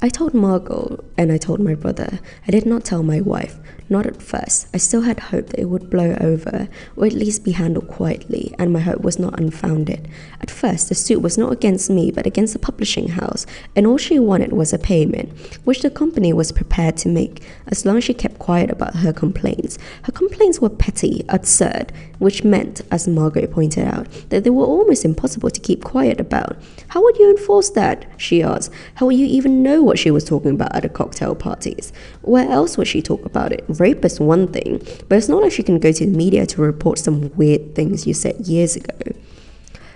I 0.00 0.08
told 0.08 0.32
Margot 0.32 1.04
and 1.18 1.30
I 1.30 1.36
told 1.36 1.60
my 1.60 1.74
brother. 1.74 2.20
I 2.48 2.50
did 2.50 2.64
not 2.64 2.86
tell 2.86 3.02
my 3.02 3.20
wife. 3.20 3.58
Not 3.90 4.06
at 4.06 4.20
first. 4.20 4.68
I 4.74 4.78
still 4.78 5.02
had 5.02 5.20
hope 5.20 5.50
that 5.50 5.60
it 5.60 5.66
would 5.66 5.90
blow 5.90 6.16
over, 6.20 6.68
or 6.96 7.06
at 7.06 7.12
least 7.12 7.44
be 7.44 7.52
handled 7.52 7.86
quietly, 7.86 8.52
and 8.58 8.72
my 8.72 8.80
hope 8.80 9.02
was 9.02 9.18
not 9.18 9.38
unfounded. 9.38 10.08
At 10.40 10.50
first, 10.50 10.88
the 10.88 10.94
suit 10.94 11.22
was 11.22 11.38
not 11.38 11.52
against 11.52 11.88
me, 11.88 12.10
but 12.10 12.26
against 12.26 12.52
the 12.52 12.58
publishing 12.58 13.08
house, 13.08 13.46
and 13.76 13.86
all 13.86 13.96
she 13.96 14.18
wanted 14.18 14.52
was 14.52 14.72
a 14.72 14.78
payment, 14.78 15.30
which 15.64 15.82
the 15.82 15.90
company 15.90 16.32
was 16.32 16.50
prepared 16.50 16.96
to 16.98 17.08
make, 17.08 17.44
as 17.68 17.86
long 17.86 17.98
as 17.98 18.04
she 18.04 18.14
kept 18.14 18.40
quiet 18.40 18.70
about 18.70 18.96
her 18.96 19.12
complaints. 19.12 19.78
Her 20.02 20.12
complaints 20.12 20.60
were 20.60 20.70
petty, 20.70 21.24
absurd, 21.28 21.92
which 22.18 22.44
meant, 22.44 22.82
as 22.90 23.08
Margaret 23.08 23.50
pointed 23.50 23.84
out, 23.84 24.08
that 24.28 24.44
they 24.44 24.50
were 24.50 24.64
almost 24.64 25.04
impossible 25.04 25.50
to 25.50 25.60
keep 25.60 25.82
quiet 25.84 26.20
about. 26.20 26.56
How 26.88 27.02
would 27.02 27.18
you 27.18 27.30
enforce 27.30 27.70
that? 27.70 28.06
she 28.16 28.42
asked. 28.42 28.72
How 28.94 29.06
would 29.06 29.16
you 29.16 29.26
even 29.26 29.62
know 29.62 29.82
what 29.82 29.98
she 29.98 30.10
was 30.10 30.24
talking 30.24 30.52
about 30.52 30.74
at 30.74 30.92
cocktail? 30.92 31.16
cocktail 31.16 31.34
parties. 31.34 31.92
Where 32.22 32.48
else 32.50 32.76
would 32.76 32.88
she 32.88 33.00
talk 33.02 33.24
about 33.24 33.52
it? 33.52 33.64
Rape 33.68 34.04
is 34.04 34.20
one 34.20 34.48
thing, 34.48 34.78
but 35.08 35.16
it's 35.16 35.28
not 35.28 35.42
like 35.42 35.52
she 35.52 35.62
can 35.62 35.78
go 35.78 35.92
to 35.92 36.06
the 36.06 36.16
media 36.16 36.46
to 36.46 36.60
report 36.60 36.98
some 36.98 37.34
weird 37.36 37.74
things 37.74 38.06
you 38.06 38.14
said 38.14 38.46
years 38.46 38.76
ago. 38.76 38.98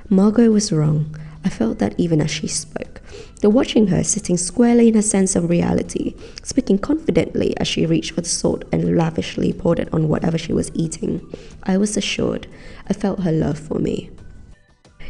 Margot 0.09 0.51
was 0.51 0.73
wrong. 0.73 1.15
I 1.45 1.49
felt 1.49 1.79
that 1.79 1.95
even 1.99 2.21
as 2.21 2.31
she 2.31 2.47
spoke. 2.47 3.00
The 3.41 3.51
watching 3.51 3.87
her 3.89 4.05
sitting 4.05 4.37
squarely 4.37 4.89
in 4.89 4.95
her 4.95 5.03
sense 5.03 5.35
of 5.35 5.49
reality, 5.49 6.15
speaking 6.43 6.79
confidently 6.79 7.57
as 7.57 7.67
she 7.69 7.87
reached 7.87 8.13
for 8.13 8.21
the 8.21 8.29
salt 8.29 8.65
and 8.71 8.97
lavishly 8.97 9.53
poured 9.53 9.79
it 9.79 9.93
on 9.93 10.09
whatever 10.09 10.37
she 10.37 10.53
was 10.53 10.71
eating, 10.75 11.21
I 11.63 11.79
was 11.79 11.97
assured. 11.97 12.47
I 12.89 12.93
felt 12.93 13.21
her 13.21 13.33
love 13.33 13.59
for 13.59 13.79
me. 13.79 14.11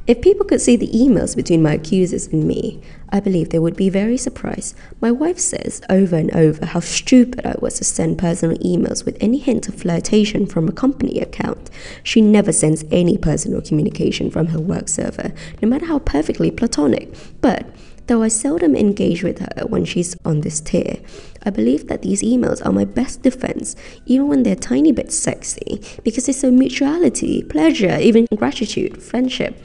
If 0.07 0.23
people 0.23 0.45
could 0.47 0.61
see 0.61 0.76
the 0.76 0.88
emails 0.88 1.37
between 1.37 1.62
my 1.62 1.75
accusers 1.75 2.26
and 2.28 2.45
me, 2.45 2.80
I 3.11 3.21
believe 3.21 3.50
they 3.50 3.59
would 3.59 3.76
be 3.76 3.88
very 3.88 4.16
surprised. 4.16 4.75
My 5.00 5.12
wife 5.12 5.38
says 5.38 5.83
over 5.88 6.16
and 6.16 6.35
over 6.35 6.66
how 6.66 6.80
stupid 6.80 7.47
I 7.47 7.54
was 7.61 7.75
to 7.78 7.85
send 7.85 8.19
personal 8.19 8.57
emails 8.59 9.04
with 9.04 9.16
any 9.21 9.38
hint 9.38 9.69
of 9.69 9.76
flirtation 9.76 10.47
from 10.47 10.69
a 10.69 10.73
company 10.73 11.21
account. 11.21 11.71
She 12.02 12.21
never 12.21 12.52
sends 12.52 12.85
any 12.90 13.19
personal 13.19 13.61
communication 13.61 14.30
from 14.30 14.47
her 14.49 14.59
work 14.59 14.88
server, 14.88 15.33
no 15.62 15.69
matter 15.69 15.87
how 15.87 15.99
perfectly 16.00 16.50
platonic. 16.50 17.14
But 17.40 17.66
Though 18.10 18.24
I 18.24 18.28
seldom 18.28 18.74
engage 18.74 19.22
with 19.22 19.38
her 19.38 19.66
when 19.68 19.84
she's 19.84 20.16
on 20.24 20.40
this 20.40 20.60
tier, 20.60 20.96
I 21.44 21.50
believe 21.50 21.86
that 21.86 22.02
these 22.02 22.22
emails 22.22 22.60
are 22.66 22.72
my 22.72 22.84
best 22.84 23.22
defense, 23.22 23.76
even 24.04 24.26
when 24.26 24.42
they're 24.42 24.56
tiny 24.56 24.90
bit 24.90 25.12
sexy, 25.12 25.80
because 26.02 26.26
they 26.26 26.32
show 26.32 26.50
mutuality, 26.50 27.44
pleasure, 27.44 27.98
even 28.00 28.26
gratitude, 28.34 29.00
friendship. 29.00 29.62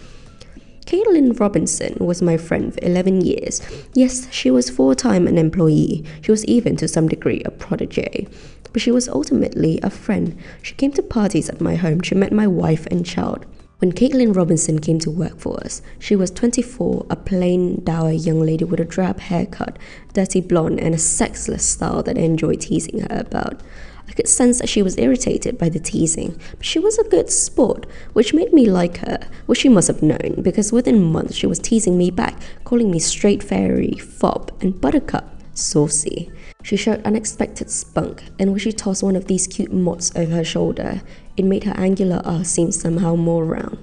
Caitlin 0.85 1.39
Robinson 1.39 1.97
was 1.99 2.21
my 2.21 2.37
friend 2.37 2.71
for 2.71 2.85
11 2.85 3.21
years. 3.21 3.63
Yes, 3.95 4.31
she 4.31 4.51
was 4.51 4.69
full 4.69 4.93
time 4.93 5.25
an 5.25 5.39
employee. 5.39 6.05
She 6.21 6.29
was 6.29 6.45
even 6.45 6.75
to 6.75 6.87
some 6.87 7.07
degree 7.07 7.41
a 7.45 7.49
protege. 7.49 8.27
But 8.71 8.83
she 8.83 8.91
was 8.91 9.09
ultimately 9.09 9.79
a 9.81 9.89
friend. 9.89 10.37
She 10.61 10.75
came 10.75 10.91
to 10.91 11.01
parties 11.01 11.49
at 11.49 11.61
my 11.61 11.73
home. 11.77 12.03
She 12.03 12.13
met 12.13 12.31
my 12.31 12.45
wife 12.45 12.85
and 12.91 13.03
child. 13.03 13.47
When 13.86 13.94
Caitlin 13.94 14.36
Robinson 14.36 14.80
came 14.80 14.98
to 15.01 15.12
work 15.12 15.38
for 15.38 15.63
us, 15.63 15.84
she 16.00 16.15
was 16.15 16.32
24, 16.32 17.06
a 17.08 17.15
plain, 17.15 17.84
dour 17.84 18.12
young 18.12 18.39
lady 18.39 18.65
with 18.65 18.80
a 18.80 18.84
drab 18.84 19.20
haircut, 19.20 19.77
dirty 20.12 20.42
blonde, 20.42 20.80
and 20.80 20.96
a 20.96 20.98
sexless 20.98 21.70
style 21.70 22.01
that 22.01 22.18
I 22.18 22.22
enjoyed 22.22 22.62
teasing 22.62 23.01
her 23.01 23.20
about. 23.20 23.62
I 24.10 24.13
could 24.13 24.27
sense 24.27 24.58
that 24.58 24.70
she 24.70 24.82
was 24.82 24.98
irritated 24.98 25.60
by 25.60 25.70
the 25.70 25.77
teasing, 25.77 26.36
but 26.58 26.65
she 26.65 26.80
was 26.80 26.98
a 26.98 27.08
good 27.08 27.30
sport, 27.30 27.86
which 28.13 28.34
made 28.34 28.54
me 28.54 28.68
like 28.68 28.98
her, 29.06 29.20
which 29.46 29.60
she 29.60 29.70
must 29.70 29.89
have 29.89 30.01
known, 30.01 30.42
because 30.42 30.74
within 30.74 31.04
months 31.04 31.36
she 31.36 31.46
was 31.46 31.60
teasing 31.60 31.96
me 31.96 32.10
back, 32.10 32.42
calling 32.63 32.89
me 32.89 32.98
straight 32.98 33.44
fairy, 33.44 34.00
fob, 34.00 34.51
and 34.62 34.82
buttercup, 34.82 35.30
saucy. 35.54 36.32
She 36.63 36.75
showed 36.75 37.04
unexpected 37.04 37.70
spunk, 37.70 38.24
and 38.39 38.50
when 38.50 38.60
she 38.60 38.72
tossed 38.72 39.04
one 39.04 39.15
of 39.15 39.25
these 39.25 39.46
cute 39.46 39.72
mots 39.72 40.12
over 40.15 40.34
her 40.34 40.44
shoulder, 40.44 41.04
it 41.38 41.46
made 41.46 41.65
her 41.65 41.74
angular 41.77 42.22
ass 42.25 42.42
uh, 42.42 42.44
seem 42.44 42.72
somehow 42.72 43.15
more 43.15 43.46
round. 43.46 43.77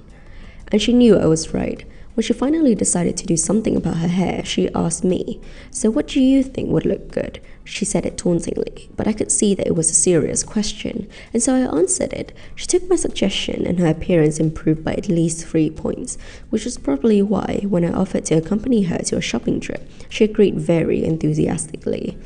And 0.71 0.81
she 0.81 0.93
knew 0.93 1.19
I 1.19 1.27
was 1.27 1.53
right. 1.53 1.85
When 2.15 2.23
she 2.23 2.35
finally 2.35 2.75
decided 2.75 3.17
to 3.17 3.27
do 3.27 3.39
something 3.39 3.75
about 3.75 3.97
her 3.97 4.09
hair, 4.09 4.45
she 4.45 4.73
asked 4.75 5.03
me, 5.03 5.41
So 5.71 5.91
what 5.91 6.09
do 6.09 6.21
you 6.21 6.43
think 6.43 6.69
would 6.69 6.85
look 6.85 7.11
good? 7.11 7.41
She 7.65 7.87
said 7.87 8.05
it 8.05 8.19
tauntingly, 8.19 8.91
but 8.97 9.09
I 9.09 9.15
could 9.15 9.33
see 9.33 9.55
that 9.55 9.67
it 9.67 9.75
was 9.75 9.89
a 9.89 9.95
serious 9.95 10.43
question, 10.43 11.09
and 11.33 11.43
so 11.43 11.55
I 11.55 11.79
answered 11.79 12.13
it. 12.13 12.33
She 12.55 12.67
took 12.67 12.87
my 12.89 12.97
suggestion, 12.97 13.67
and 13.67 13.79
her 13.79 13.87
appearance 13.87 14.39
improved 14.39 14.85
by 14.85 14.93
at 14.95 15.09
least 15.09 15.47
three 15.47 15.71
points, 15.71 16.19
which 16.51 16.67
was 16.67 16.77
probably 16.77 17.23
why, 17.23 17.65
when 17.67 17.85
I 17.85 17.93
offered 17.93 18.27
to 18.27 18.35
accompany 18.35 18.83
her 18.83 18.99
to 18.99 19.17
a 19.17 19.23
shopping 19.23 19.61
trip, 19.61 19.89
she 20.11 20.25
agreed 20.25 20.59
very 20.59 21.05
enthusiastically. 21.05 22.19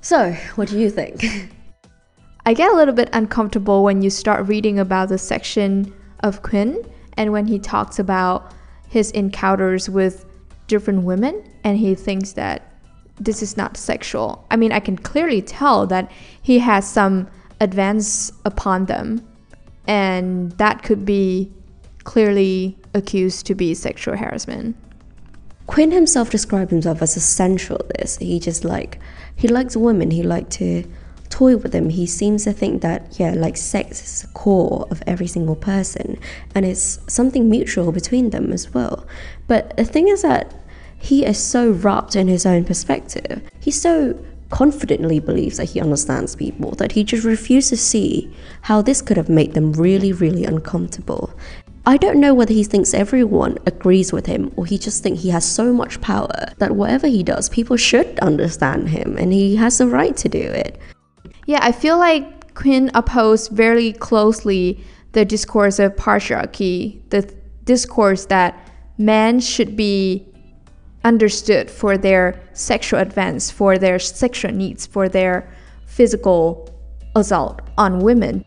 So, 0.00 0.32
what 0.54 0.68
do 0.68 0.78
you 0.78 0.90
think? 0.90 1.24
I 2.48 2.54
get 2.54 2.72
a 2.72 2.76
little 2.76 2.94
bit 2.94 3.08
uncomfortable 3.12 3.82
when 3.82 4.02
you 4.02 4.08
start 4.08 4.46
reading 4.46 4.78
about 4.78 5.08
the 5.08 5.18
section 5.18 5.92
of 6.20 6.42
Quinn 6.42 6.80
and 7.16 7.32
when 7.32 7.46
he 7.46 7.58
talks 7.58 7.98
about 7.98 8.52
his 8.88 9.10
encounters 9.10 9.90
with 9.90 10.24
different 10.68 11.02
women 11.02 11.42
and 11.64 11.76
he 11.76 11.96
thinks 11.96 12.34
that 12.34 12.72
this 13.18 13.42
is 13.42 13.56
not 13.56 13.76
sexual. 13.76 14.46
I 14.48 14.56
mean, 14.56 14.70
I 14.70 14.78
can 14.78 14.96
clearly 14.96 15.42
tell 15.42 15.88
that 15.88 16.08
he 16.40 16.60
has 16.60 16.88
some 16.88 17.28
advance 17.60 18.30
upon 18.44 18.86
them, 18.86 19.26
and 19.88 20.52
that 20.52 20.84
could 20.84 21.04
be 21.04 21.50
clearly 22.04 22.78
accused 22.94 23.46
to 23.46 23.56
be 23.56 23.74
sexual 23.74 24.16
harassment. 24.16 24.76
Quinn 25.66 25.90
himself 25.90 26.30
described 26.30 26.70
himself 26.70 27.02
as 27.02 27.16
a 27.16 27.20
sensualist. 27.20 28.20
He 28.20 28.38
just 28.38 28.64
like 28.64 29.00
he 29.34 29.48
likes 29.48 29.76
women. 29.76 30.12
He 30.12 30.22
liked 30.22 30.52
to 30.52 30.84
toy 31.30 31.56
with 31.56 31.72
them. 31.72 31.90
He 31.90 32.06
seems 32.06 32.44
to 32.44 32.52
think 32.52 32.82
that 32.82 33.18
yeah, 33.18 33.32
like 33.32 33.56
sex 33.56 34.02
is 34.02 34.22
the 34.22 34.28
core 34.28 34.86
of 34.90 35.02
every 35.06 35.26
single 35.26 35.56
person, 35.56 36.18
and 36.54 36.64
it's 36.64 36.98
something 37.06 37.48
mutual 37.48 37.92
between 37.92 38.30
them 38.30 38.52
as 38.52 38.72
well. 38.72 39.06
But 39.46 39.76
the 39.76 39.84
thing 39.84 40.08
is 40.08 40.22
that 40.22 40.54
he 40.98 41.24
is 41.24 41.38
so 41.38 41.70
wrapped 41.70 42.16
in 42.16 42.28
his 42.28 42.46
own 42.46 42.64
perspective. 42.64 43.42
He 43.60 43.70
so 43.70 44.18
confidently 44.50 45.18
believes 45.18 45.56
that 45.56 45.70
he 45.70 45.80
understands 45.80 46.36
people 46.36 46.70
that 46.72 46.92
he 46.92 47.02
just 47.02 47.24
refuses 47.24 47.70
to 47.70 47.76
see 47.76 48.32
how 48.62 48.80
this 48.80 49.02
could 49.02 49.16
have 49.16 49.28
made 49.28 49.54
them 49.54 49.72
really, 49.72 50.12
really 50.12 50.44
uncomfortable. 50.44 51.32
I 51.88 51.96
don't 51.96 52.18
know 52.18 52.34
whether 52.34 52.52
he 52.52 52.64
thinks 52.64 52.94
everyone 52.94 53.58
agrees 53.64 54.12
with 54.12 54.26
him 54.26 54.52
or 54.56 54.66
he 54.66 54.76
just 54.76 55.02
thinks 55.02 55.22
he 55.22 55.30
has 55.30 55.44
so 55.44 55.72
much 55.72 56.00
power 56.00 56.52
that 56.58 56.74
whatever 56.74 57.06
he 57.06 57.22
does, 57.22 57.48
people 57.48 57.76
should 57.76 58.18
understand 58.18 58.88
him 58.88 59.16
and 59.16 59.32
he 59.32 59.54
has 59.56 59.78
the 59.78 59.86
right 59.86 60.16
to 60.16 60.28
do 60.28 60.40
it. 60.40 60.80
Yeah, 61.46 61.60
I 61.62 61.72
feel 61.72 61.96
like 61.96 62.54
Quinn 62.54 62.90
opposed 62.94 63.52
very 63.52 63.92
closely 63.92 64.84
the 65.12 65.24
discourse 65.24 65.78
of 65.78 65.94
patriarchy, 65.94 67.00
the 67.10 67.22
discourse 67.64 68.26
that 68.26 68.58
men 68.98 69.40
should 69.40 69.76
be 69.76 70.26
understood 71.04 71.70
for 71.70 71.96
their 71.96 72.40
sexual 72.52 72.98
advance, 72.98 73.50
for 73.50 73.78
their 73.78 73.98
sexual 73.98 74.50
needs, 74.50 74.86
for 74.86 75.08
their 75.08 75.48
physical 75.86 76.68
assault 77.14 77.62
on 77.78 78.00
women. 78.00 78.44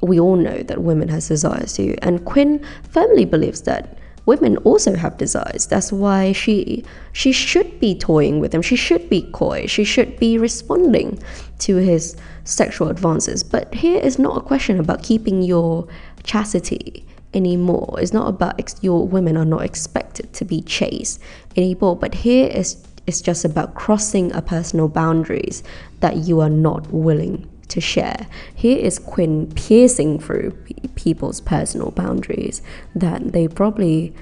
We 0.00 0.20
all 0.20 0.36
know 0.36 0.62
that 0.62 0.82
women 0.82 1.08
has 1.08 1.28
desires 1.28 1.72
too, 1.74 1.96
and 2.00 2.24
Quinn 2.24 2.64
firmly 2.88 3.24
believes 3.24 3.62
that 3.62 3.98
women 4.30 4.56
also 4.58 4.94
have 4.94 5.18
desires. 5.18 5.66
That's 5.66 5.90
why 5.92 6.20
she 6.42 6.84
she 7.12 7.32
should 7.32 7.70
be 7.80 7.92
toying 7.98 8.38
with 8.38 8.54
him. 8.54 8.62
She 8.62 8.76
should 8.76 9.04
be 9.14 9.22
coy. 9.32 9.66
She 9.66 9.84
should 9.92 10.12
be 10.24 10.38
responding 10.38 11.18
to 11.66 11.72
his 11.76 12.16
sexual 12.44 12.88
advances. 12.94 13.42
But 13.42 13.74
here 13.74 14.00
is 14.08 14.18
not 14.26 14.38
a 14.38 14.48
question 14.50 14.78
about 14.78 15.02
keeping 15.02 15.42
your 15.42 15.88
chastity 16.22 17.04
anymore. 17.34 17.90
It's 18.00 18.12
not 18.12 18.28
about 18.28 18.54
ex- 18.60 18.82
your 18.88 19.00
women 19.14 19.36
are 19.36 19.50
not 19.56 19.62
expected 19.70 20.32
to 20.38 20.44
be 20.44 20.62
chaste 20.62 21.20
anymore. 21.56 21.96
But 21.96 22.14
here 22.14 22.48
is 22.60 22.68
it's 23.08 23.20
just 23.20 23.44
about 23.44 23.74
crossing 23.74 24.26
a 24.32 24.42
personal 24.42 24.86
boundaries 24.86 25.64
that 26.04 26.14
you 26.28 26.38
are 26.44 26.54
not 26.68 26.82
willing 26.92 27.48
to 27.70 27.80
share. 27.80 28.26
Here 28.54 28.78
is 28.78 28.98
Quinn 28.98 29.50
piercing 29.54 30.18
through 30.18 30.52
people's 30.94 31.40
personal 31.40 31.90
boundaries 31.90 32.62
that 32.94 33.32
they 33.32 33.48
probably 33.48 34.14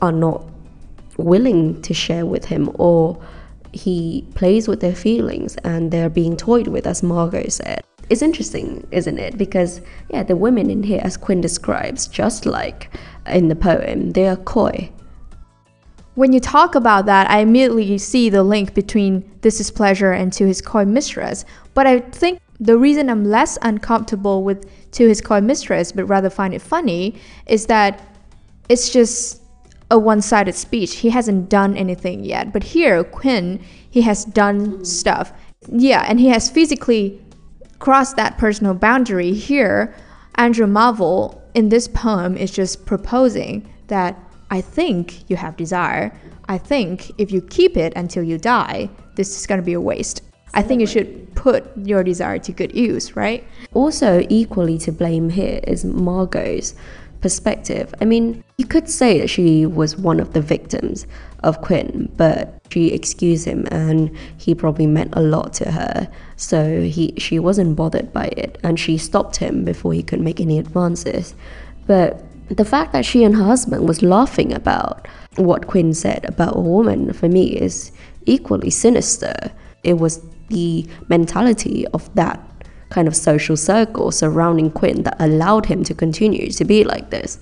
are 0.00 0.12
not 0.12 0.44
willing 1.16 1.80
to 1.82 1.94
share 1.94 2.26
with 2.26 2.46
him 2.46 2.70
or 2.74 3.20
he 3.72 4.26
plays 4.34 4.68
with 4.68 4.80
their 4.80 4.94
feelings 4.94 5.56
and 5.64 5.90
they're 5.90 6.08
being 6.08 6.36
toyed 6.36 6.68
with 6.68 6.86
as 6.86 7.02
Margot 7.02 7.48
said. 7.48 7.82
It's 8.10 8.22
interesting, 8.22 8.86
isn't 8.90 9.18
it? 9.18 9.38
Because, 9.38 9.80
yeah, 10.10 10.22
the 10.22 10.36
women 10.36 10.68
in 10.68 10.82
here, 10.82 11.00
as 11.02 11.16
Quinn 11.16 11.40
describes, 11.40 12.06
just 12.06 12.44
like 12.44 12.90
in 13.26 13.48
the 13.48 13.56
poem, 13.56 14.10
they 14.10 14.28
are 14.28 14.36
coy. 14.36 14.90
When 16.14 16.32
you 16.32 16.38
talk 16.38 16.74
about 16.74 17.06
that, 17.06 17.28
I 17.30 17.40
immediately 17.40 17.98
see 17.98 18.28
the 18.28 18.44
link 18.44 18.74
between 18.74 19.28
This 19.40 19.58
is 19.58 19.70
Pleasure 19.70 20.12
and 20.12 20.32
To 20.34 20.46
His 20.46 20.60
Coy 20.60 20.84
Mistress. 20.84 21.44
But 21.72 21.86
I 21.86 22.00
think 22.00 22.40
the 22.60 22.78
reason 22.78 23.08
I'm 23.08 23.24
less 23.24 23.58
uncomfortable 23.62 24.44
with 24.44 24.70
To 24.92 25.08
His 25.08 25.20
Coy 25.20 25.40
Mistress, 25.40 25.92
but 25.92 26.04
rather 26.06 26.30
find 26.30 26.54
it 26.54 26.62
funny, 26.62 27.16
is 27.46 27.66
that 27.66 28.02
it's 28.68 28.90
just 28.90 29.42
a 29.90 29.98
one 29.98 30.22
sided 30.22 30.54
speech. 30.54 30.96
He 30.96 31.10
hasn't 31.10 31.48
done 31.48 31.76
anything 31.76 32.24
yet. 32.24 32.52
But 32.52 32.62
here, 32.62 33.04
Quinn, 33.04 33.62
he 33.90 34.02
has 34.02 34.24
done 34.24 34.84
stuff. 34.84 35.32
Yeah, 35.68 36.04
and 36.08 36.18
he 36.20 36.28
has 36.28 36.50
physically 36.50 37.20
crossed 37.78 38.16
that 38.16 38.38
personal 38.38 38.74
boundary 38.74 39.32
here, 39.34 39.94
Andrew 40.36 40.66
Marvell 40.66 41.40
in 41.54 41.68
this 41.68 41.86
poem 41.86 42.36
is 42.36 42.50
just 42.50 42.86
proposing 42.86 43.68
that 43.88 44.18
I 44.50 44.60
think 44.60 45.28
you 45.28 45.36
have 45.36 45.56
desire. 45.56 46.12
I 46.48 46.58
think 46.58 47.12
if 47.18 47.30
you 47.30 47.42
keep 47.42 47.76
it 47.76 47.92
until 47.94 48.22
you 48.22 48.38
die, 48.38 48.90
this 49.16 49.38
is 49.38 49.46
going 49.46 49.60
to 49.60 49.64
be 49.64 49.74
a 49.74 49.80
waste. 49.80 50.22
I 50.54 50.62
think 50.62 50.80
you 50.80 50.86
should 50.86 51.34
put 51.34 51.64
your 51.76 52.02
desire 52.04 52.38
to 52.38 52.52
good 52.52 52.74
use, 52.74 53.16
right? 53.16 53.44
Also, 53.74 54.24
equally 54.28 54.78
to 54.78 54.92
blame 54.92 55.30
here 55.30 55.60
is 55.64 55.84
Margot's 55.84 56.74
perspective. 57.20 57.94
I 58.00 58.04
mean, 58.04 58.44
you 58.58 58.66
could 58.66 58.88
say 58.88 59.18
that 59.18 59.28
she 59.28 59.66
was 59.66 59.96
one 59.96 60.20
of 60.20 60.32
the 60.32 60.40
victims 60.40 61.06
of 61.42 61.60
Quinn, 61.60 62.12
but 62.16 62.60
she 62.70 62.92
excused 62.92 63.46
him 63.46 63.66
and 63.70 64.10
he 64.36 64.54
probably 64.54 64.86
meant 64.86 65.14
a 65.14 65.22
lot 65.22 65.52
to 65.54 65.70
her. 65.72 66.08
So 66.36 66.82
he 66.82 67.14
she 67.18 67.38
wasn't 67.38 67.76
bothered 67.76 68.12
by 68.12 68.26
it 68.36 68.58
and 68.62 68.78
she 68.78 68.98
stopped 68.98 69.36
him 69.36 69.64
before 69.64 69.92
he 69.92 70.02
could 70.02 70.20
make 70.20 70.40
any 70.40 70.58
advances. 70.58 71.34
But 71.86 72.22
the 72.48 72.64
fact 72.64 72.92
that 72.92 73.04
she 73.04 73.24
and 73.24 73.34
her 73.36 73.44
husband 73.44 73.88
was 73.88 74.02
laughing 74.02 74.52
about 74.52 75.08
what 75.36 75.66
Quinn 75.66 75.94
said 75.94 76.24
about 76.28 76.56
a 76.56 76.60
woman 76.60 77.12
for 77.12 77.28
me 77.28 77.56
is 77.56 77.90
equally 78.26 78.70
sinister. 78.70 79.34
It 79.82 79.94
was 79.94 80.20
the 80.48 80.86
mentality 81.08 81.86
of 81.88 82.14
that 82.14 82.40
kind 82.90 83.08
of 83.08 83.16
social 83.16 83.56
circle 83.56 84.10
surrounding 84.10 84.70
Quinn 84.70 85.02
that 85.02 85.16
allowed 85.18 85.66
him 85.66 85.82
to 85.84 85.94
continue 85.94 86.50
to 86.50 86.64
be 86.64 86.84
like 86.84 87.10
this. 87.10 87.38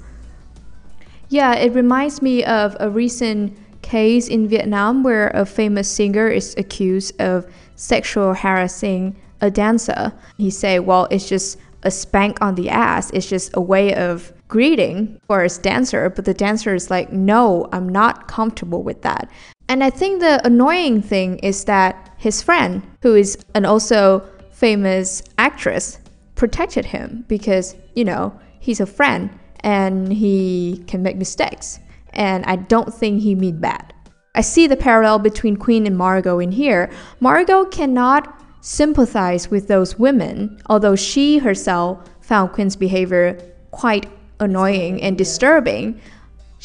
Yeah, 1.29 1.55
it 1.55 1.75
reminds 1.75 2.23
me 2.23 2.45
of 2.45 2.77
a 2.81 2.89
recent 2.91 3.57
case 3.83 4.29
in 4.29 4.49
Vietnam 4.49 5.03
where 5.03 5.29
a 5.29 5.45
famous 5.45 5.89
singer 5.89 6.29
is 6.29 6.55
accused 6.57 7.21
of 7.21 7.47
sexual 7.77 8.35
harassing 8.35 9.17
a 9.41 9.51
dancer. 9.51 10.13
He 10.39 10.51
say, 10.51 10.79
"Well, 10.79 11.09
it's 11.11 11.29
just 11.29 11.59
a 11.83 11.91
spank 11.91 12.39
on 12.41 12.55
the 12.55 12.71
ass. 12.71 13.11
It's 13.11 13.27
just 13.27 13.51
a 13.55 13.61
way 13.61 13.95
of 13.95 14.33
greeting 14.49 15.19
for 15.27 15.43
his 15.43 15.59
dancer." 15.59 16.09
But 16.09 16.25
the 16.25 16.35
dancer 16.35 16.75
is 16.75 16.91
like, 16.91 17.13
"No, 17.13 17.69
I'm 17.73 17.89
not 17.89 18.29
comfortable 18.29 18.83
with 18.83 19.03
that." 19.03 19.29
And 19.73 19.83
I 19.83 19.89
think 19.89 20.21
the 20.21 20.47
annoying 20.47 21.01
thing 21.01 21.39
is 21.39 21.65
that 21.65 22.11
his 22.19 22.43
friend, 22.43 22.83
who 23.01 23.15
is 23.15 23.39
an 23.55 23.65
also 23.65 24.21
famous 24.51 25.23
actress 25.39 25.99
protected 26.35 26.85
him 26.85 27.25
because, 27.27 27.75
you 27.95 28.05
know, 28.05 28.39
he's 28.61 28.81
a 28.81 28.87
friend 28.87 29.31
and 29.61 30.13
he 30.13 30.85
can 30.87 31.03
make 31.03 31.17
mistakes. 31.17 31.81
And 32.11 32.45
I 32.45 32.57
don't 32.57 32.93
think 32.93 33.23
he 33.23 33.35
mean 33.35 33.61
bad. 33.61 33.95
I 34.35 34.43
see 34.43 34.67
the 34.67 34.77
parallel 34.77 35.21
between 35.21 35.57
Quinn 35.57 35.87
and 35.87 35.97
Margot 35.97 36.39
in 36.39 36.53
here. 36.53 36.91
Margot 37.21 37.65
cannot 37.65 38.45
sympathize 38.61 39.51
with 39.51 39.69
those 39.69 39.99
women, 39.99 40.61
although 40.67 40.97
she 40.97 41.39
herself 41.39 42.11
found 42.21 42.53
Quinn's 42.53 42.77
behavior 42.77 43.39
quite 43.71 44.07
annoying 44.39 45.03
and 45.03 45.17
disturbing 45.17 45.99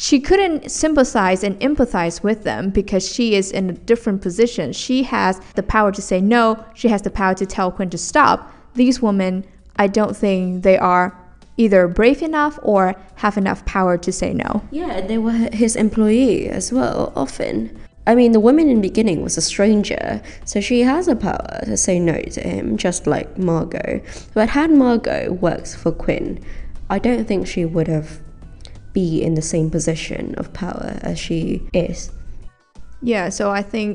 she 0.00 0.20
couldn't 0.20 0.70
sympathize 0.70 1.42
and 1.42 1.58
empathize 1.58 2.22
with 2.22 2.44
them 2.44 2.70
because 2.70 3.06
she 3.12 3.34
is 3.34 3.50
in 3.50 3.68
a 3.68 3.72
different 3.72 4.22
position. 4.22 4.72
She 4.72 5.02
has 5.02 5.40
the 5.56 5.62
power 5.64 5.90
to 5.90 6.00
say 6.00 6.20
no, 6.20 6.64
she 6.72 6.86
has 6.86 7.02
the 7.02 7.10
power 7.10 7.34
to 7.34 7.44
tell 7.44 7.72
Quinn 7.72 7.90
to 7.90 7.98
stop. 7.98 8.52
These 8.74 9.02
women, 9.02 9.44
I 9.74 9.88
don't 9.88 10.16
think 10.16 10.62
they 10.62 10.78
are 10.78 11.18
either 11.56 11.88
brave 11.88 12.22
enough 12.22 12.60
or 12.62 12.94
have 13.16 13.36
enough 13.36 13.64
power 13.64 13.98
to 13.98 14.12
say 14.12 14.32
no. 14.32 14.62
Yeah, 14.70 15.00
they 15.00 15.18
were 15.18 15.32
his 15.32 15.74
employee 15.74 16.48
as 16.48 16.72
well, 16.72 17.12
often. 17.16 17.76
I 18.06 18.14
mean, 18.14 18.30
the 18.30 18.38
woman 18.38 18.68
in 18.68 18.76
the 18.76 18.88
beginning 18.88 19.24
was 19.24 19.36
a 19.36 19.42
stranger, 19.42 20.22
so 20.44 20.60
she 20.60 20.82
has 20.82 21.08
a 21.08 21.16
power 21.16 21.62
to 21.64 21.76
say 21.76 21.98
no 21.98 22.22
to 22.22 22.40
him, 22.40 22.76
just 22.76 23.08
like 23.08 23.36
Margot. 23.36 24.00
But 24.32 24.50
had 24.50 24.70
Margot 24.70 25.32
worked 25.32 25.74
for 25.74 25.90
Quinn, 25.90 26.38
I 26.88 27.00
don't 27.00 27.26
think 27.26 27.48
she 27.48 27.64
would 27.64 27.88
have 27.88 28.20
be 28.98 29.22
in 29.22 29.34
the 29.34 29.42
same 29.54 29.70
position 29.70 30.34
of 30.40 30.52
power 30.52 30.98
as 31.02 31.16
she 31.20 31.62
is. 31.72 32.10
Yeah, 33.00 33.28
so 33.28 33.48
I 33.48 33.62
think 33.62 33.92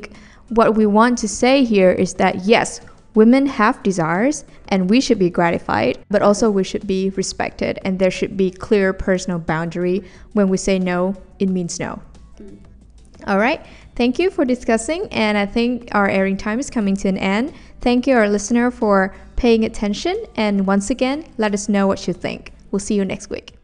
what 0.48 0.74
we 0.74 0.86
want 0.86 1.18
to 1.18 1.28
say 1.28 1.62
here 1.62 1.92
is 1.92 2.14
that 2.14 2.46
yes, 2.46 2.80
women 3.14 3.44
have 3.46 3.82
desires 3.82 4.46
and 4.68 4.88
we 4.88 5.02
should 5.02 5.18
be 5.18 5.28
gratified, 5.28 5.98
but 6.08 6.22
also 6.22 6.50
we 6.50 6.64
should 6.64 6.86
be 6.86 7.10
respected 7.10 7.78
and 7.84 7.98
there 7.98 8.10
should 8.10 8.34
be 8.34 8.50
clear 8.50 8.94
personal 8.94 9.38
boundary. 9.38 10.02
When 10.32 10.48
we 10.48 10.56
say 10.56 10.78
no, 10.78 11.14
it 11.38 11.50
means 11.50 11.78
no. 11.78 12.00
Mm. 12.38 12.58
All 13.26 13.38
right. 13.38 13.60
Thank 13.96 14.18
you 14.18 14.30
for 14.30 14.44
discussing, 14.44 15.06
and 15.12 15.38
I 15.38 15.46
think 15.46 15.88
our 15.92 16.08
airing 16.08 16.36
time 16.36 16.58
is 16.58 16.68
coming 16.68 16.96
to 16.96 17.08
an 17.08 17.18
end. 17.18 17.52
Thank 17.80 18.06
you, 18.06 18.16
our 18.16 18.28
listener, 18.28 18.70
for 18.70 19.14
paying 19.36 19.64
attention. 19.64 20.16
And 20.34 20.66
once 20.66 20.90
again, 20.90 21.24
let 21.38 21.54
us 21.54 21.68
know 21.68 21.86
what 21.86 22.08
you 22.08 22.12
think. 22.12 22.52
We'll 22.70 22.80
see 22.80 22.96
you 22.96 23.04
next 23.04 23.30
week. 23.30 23.54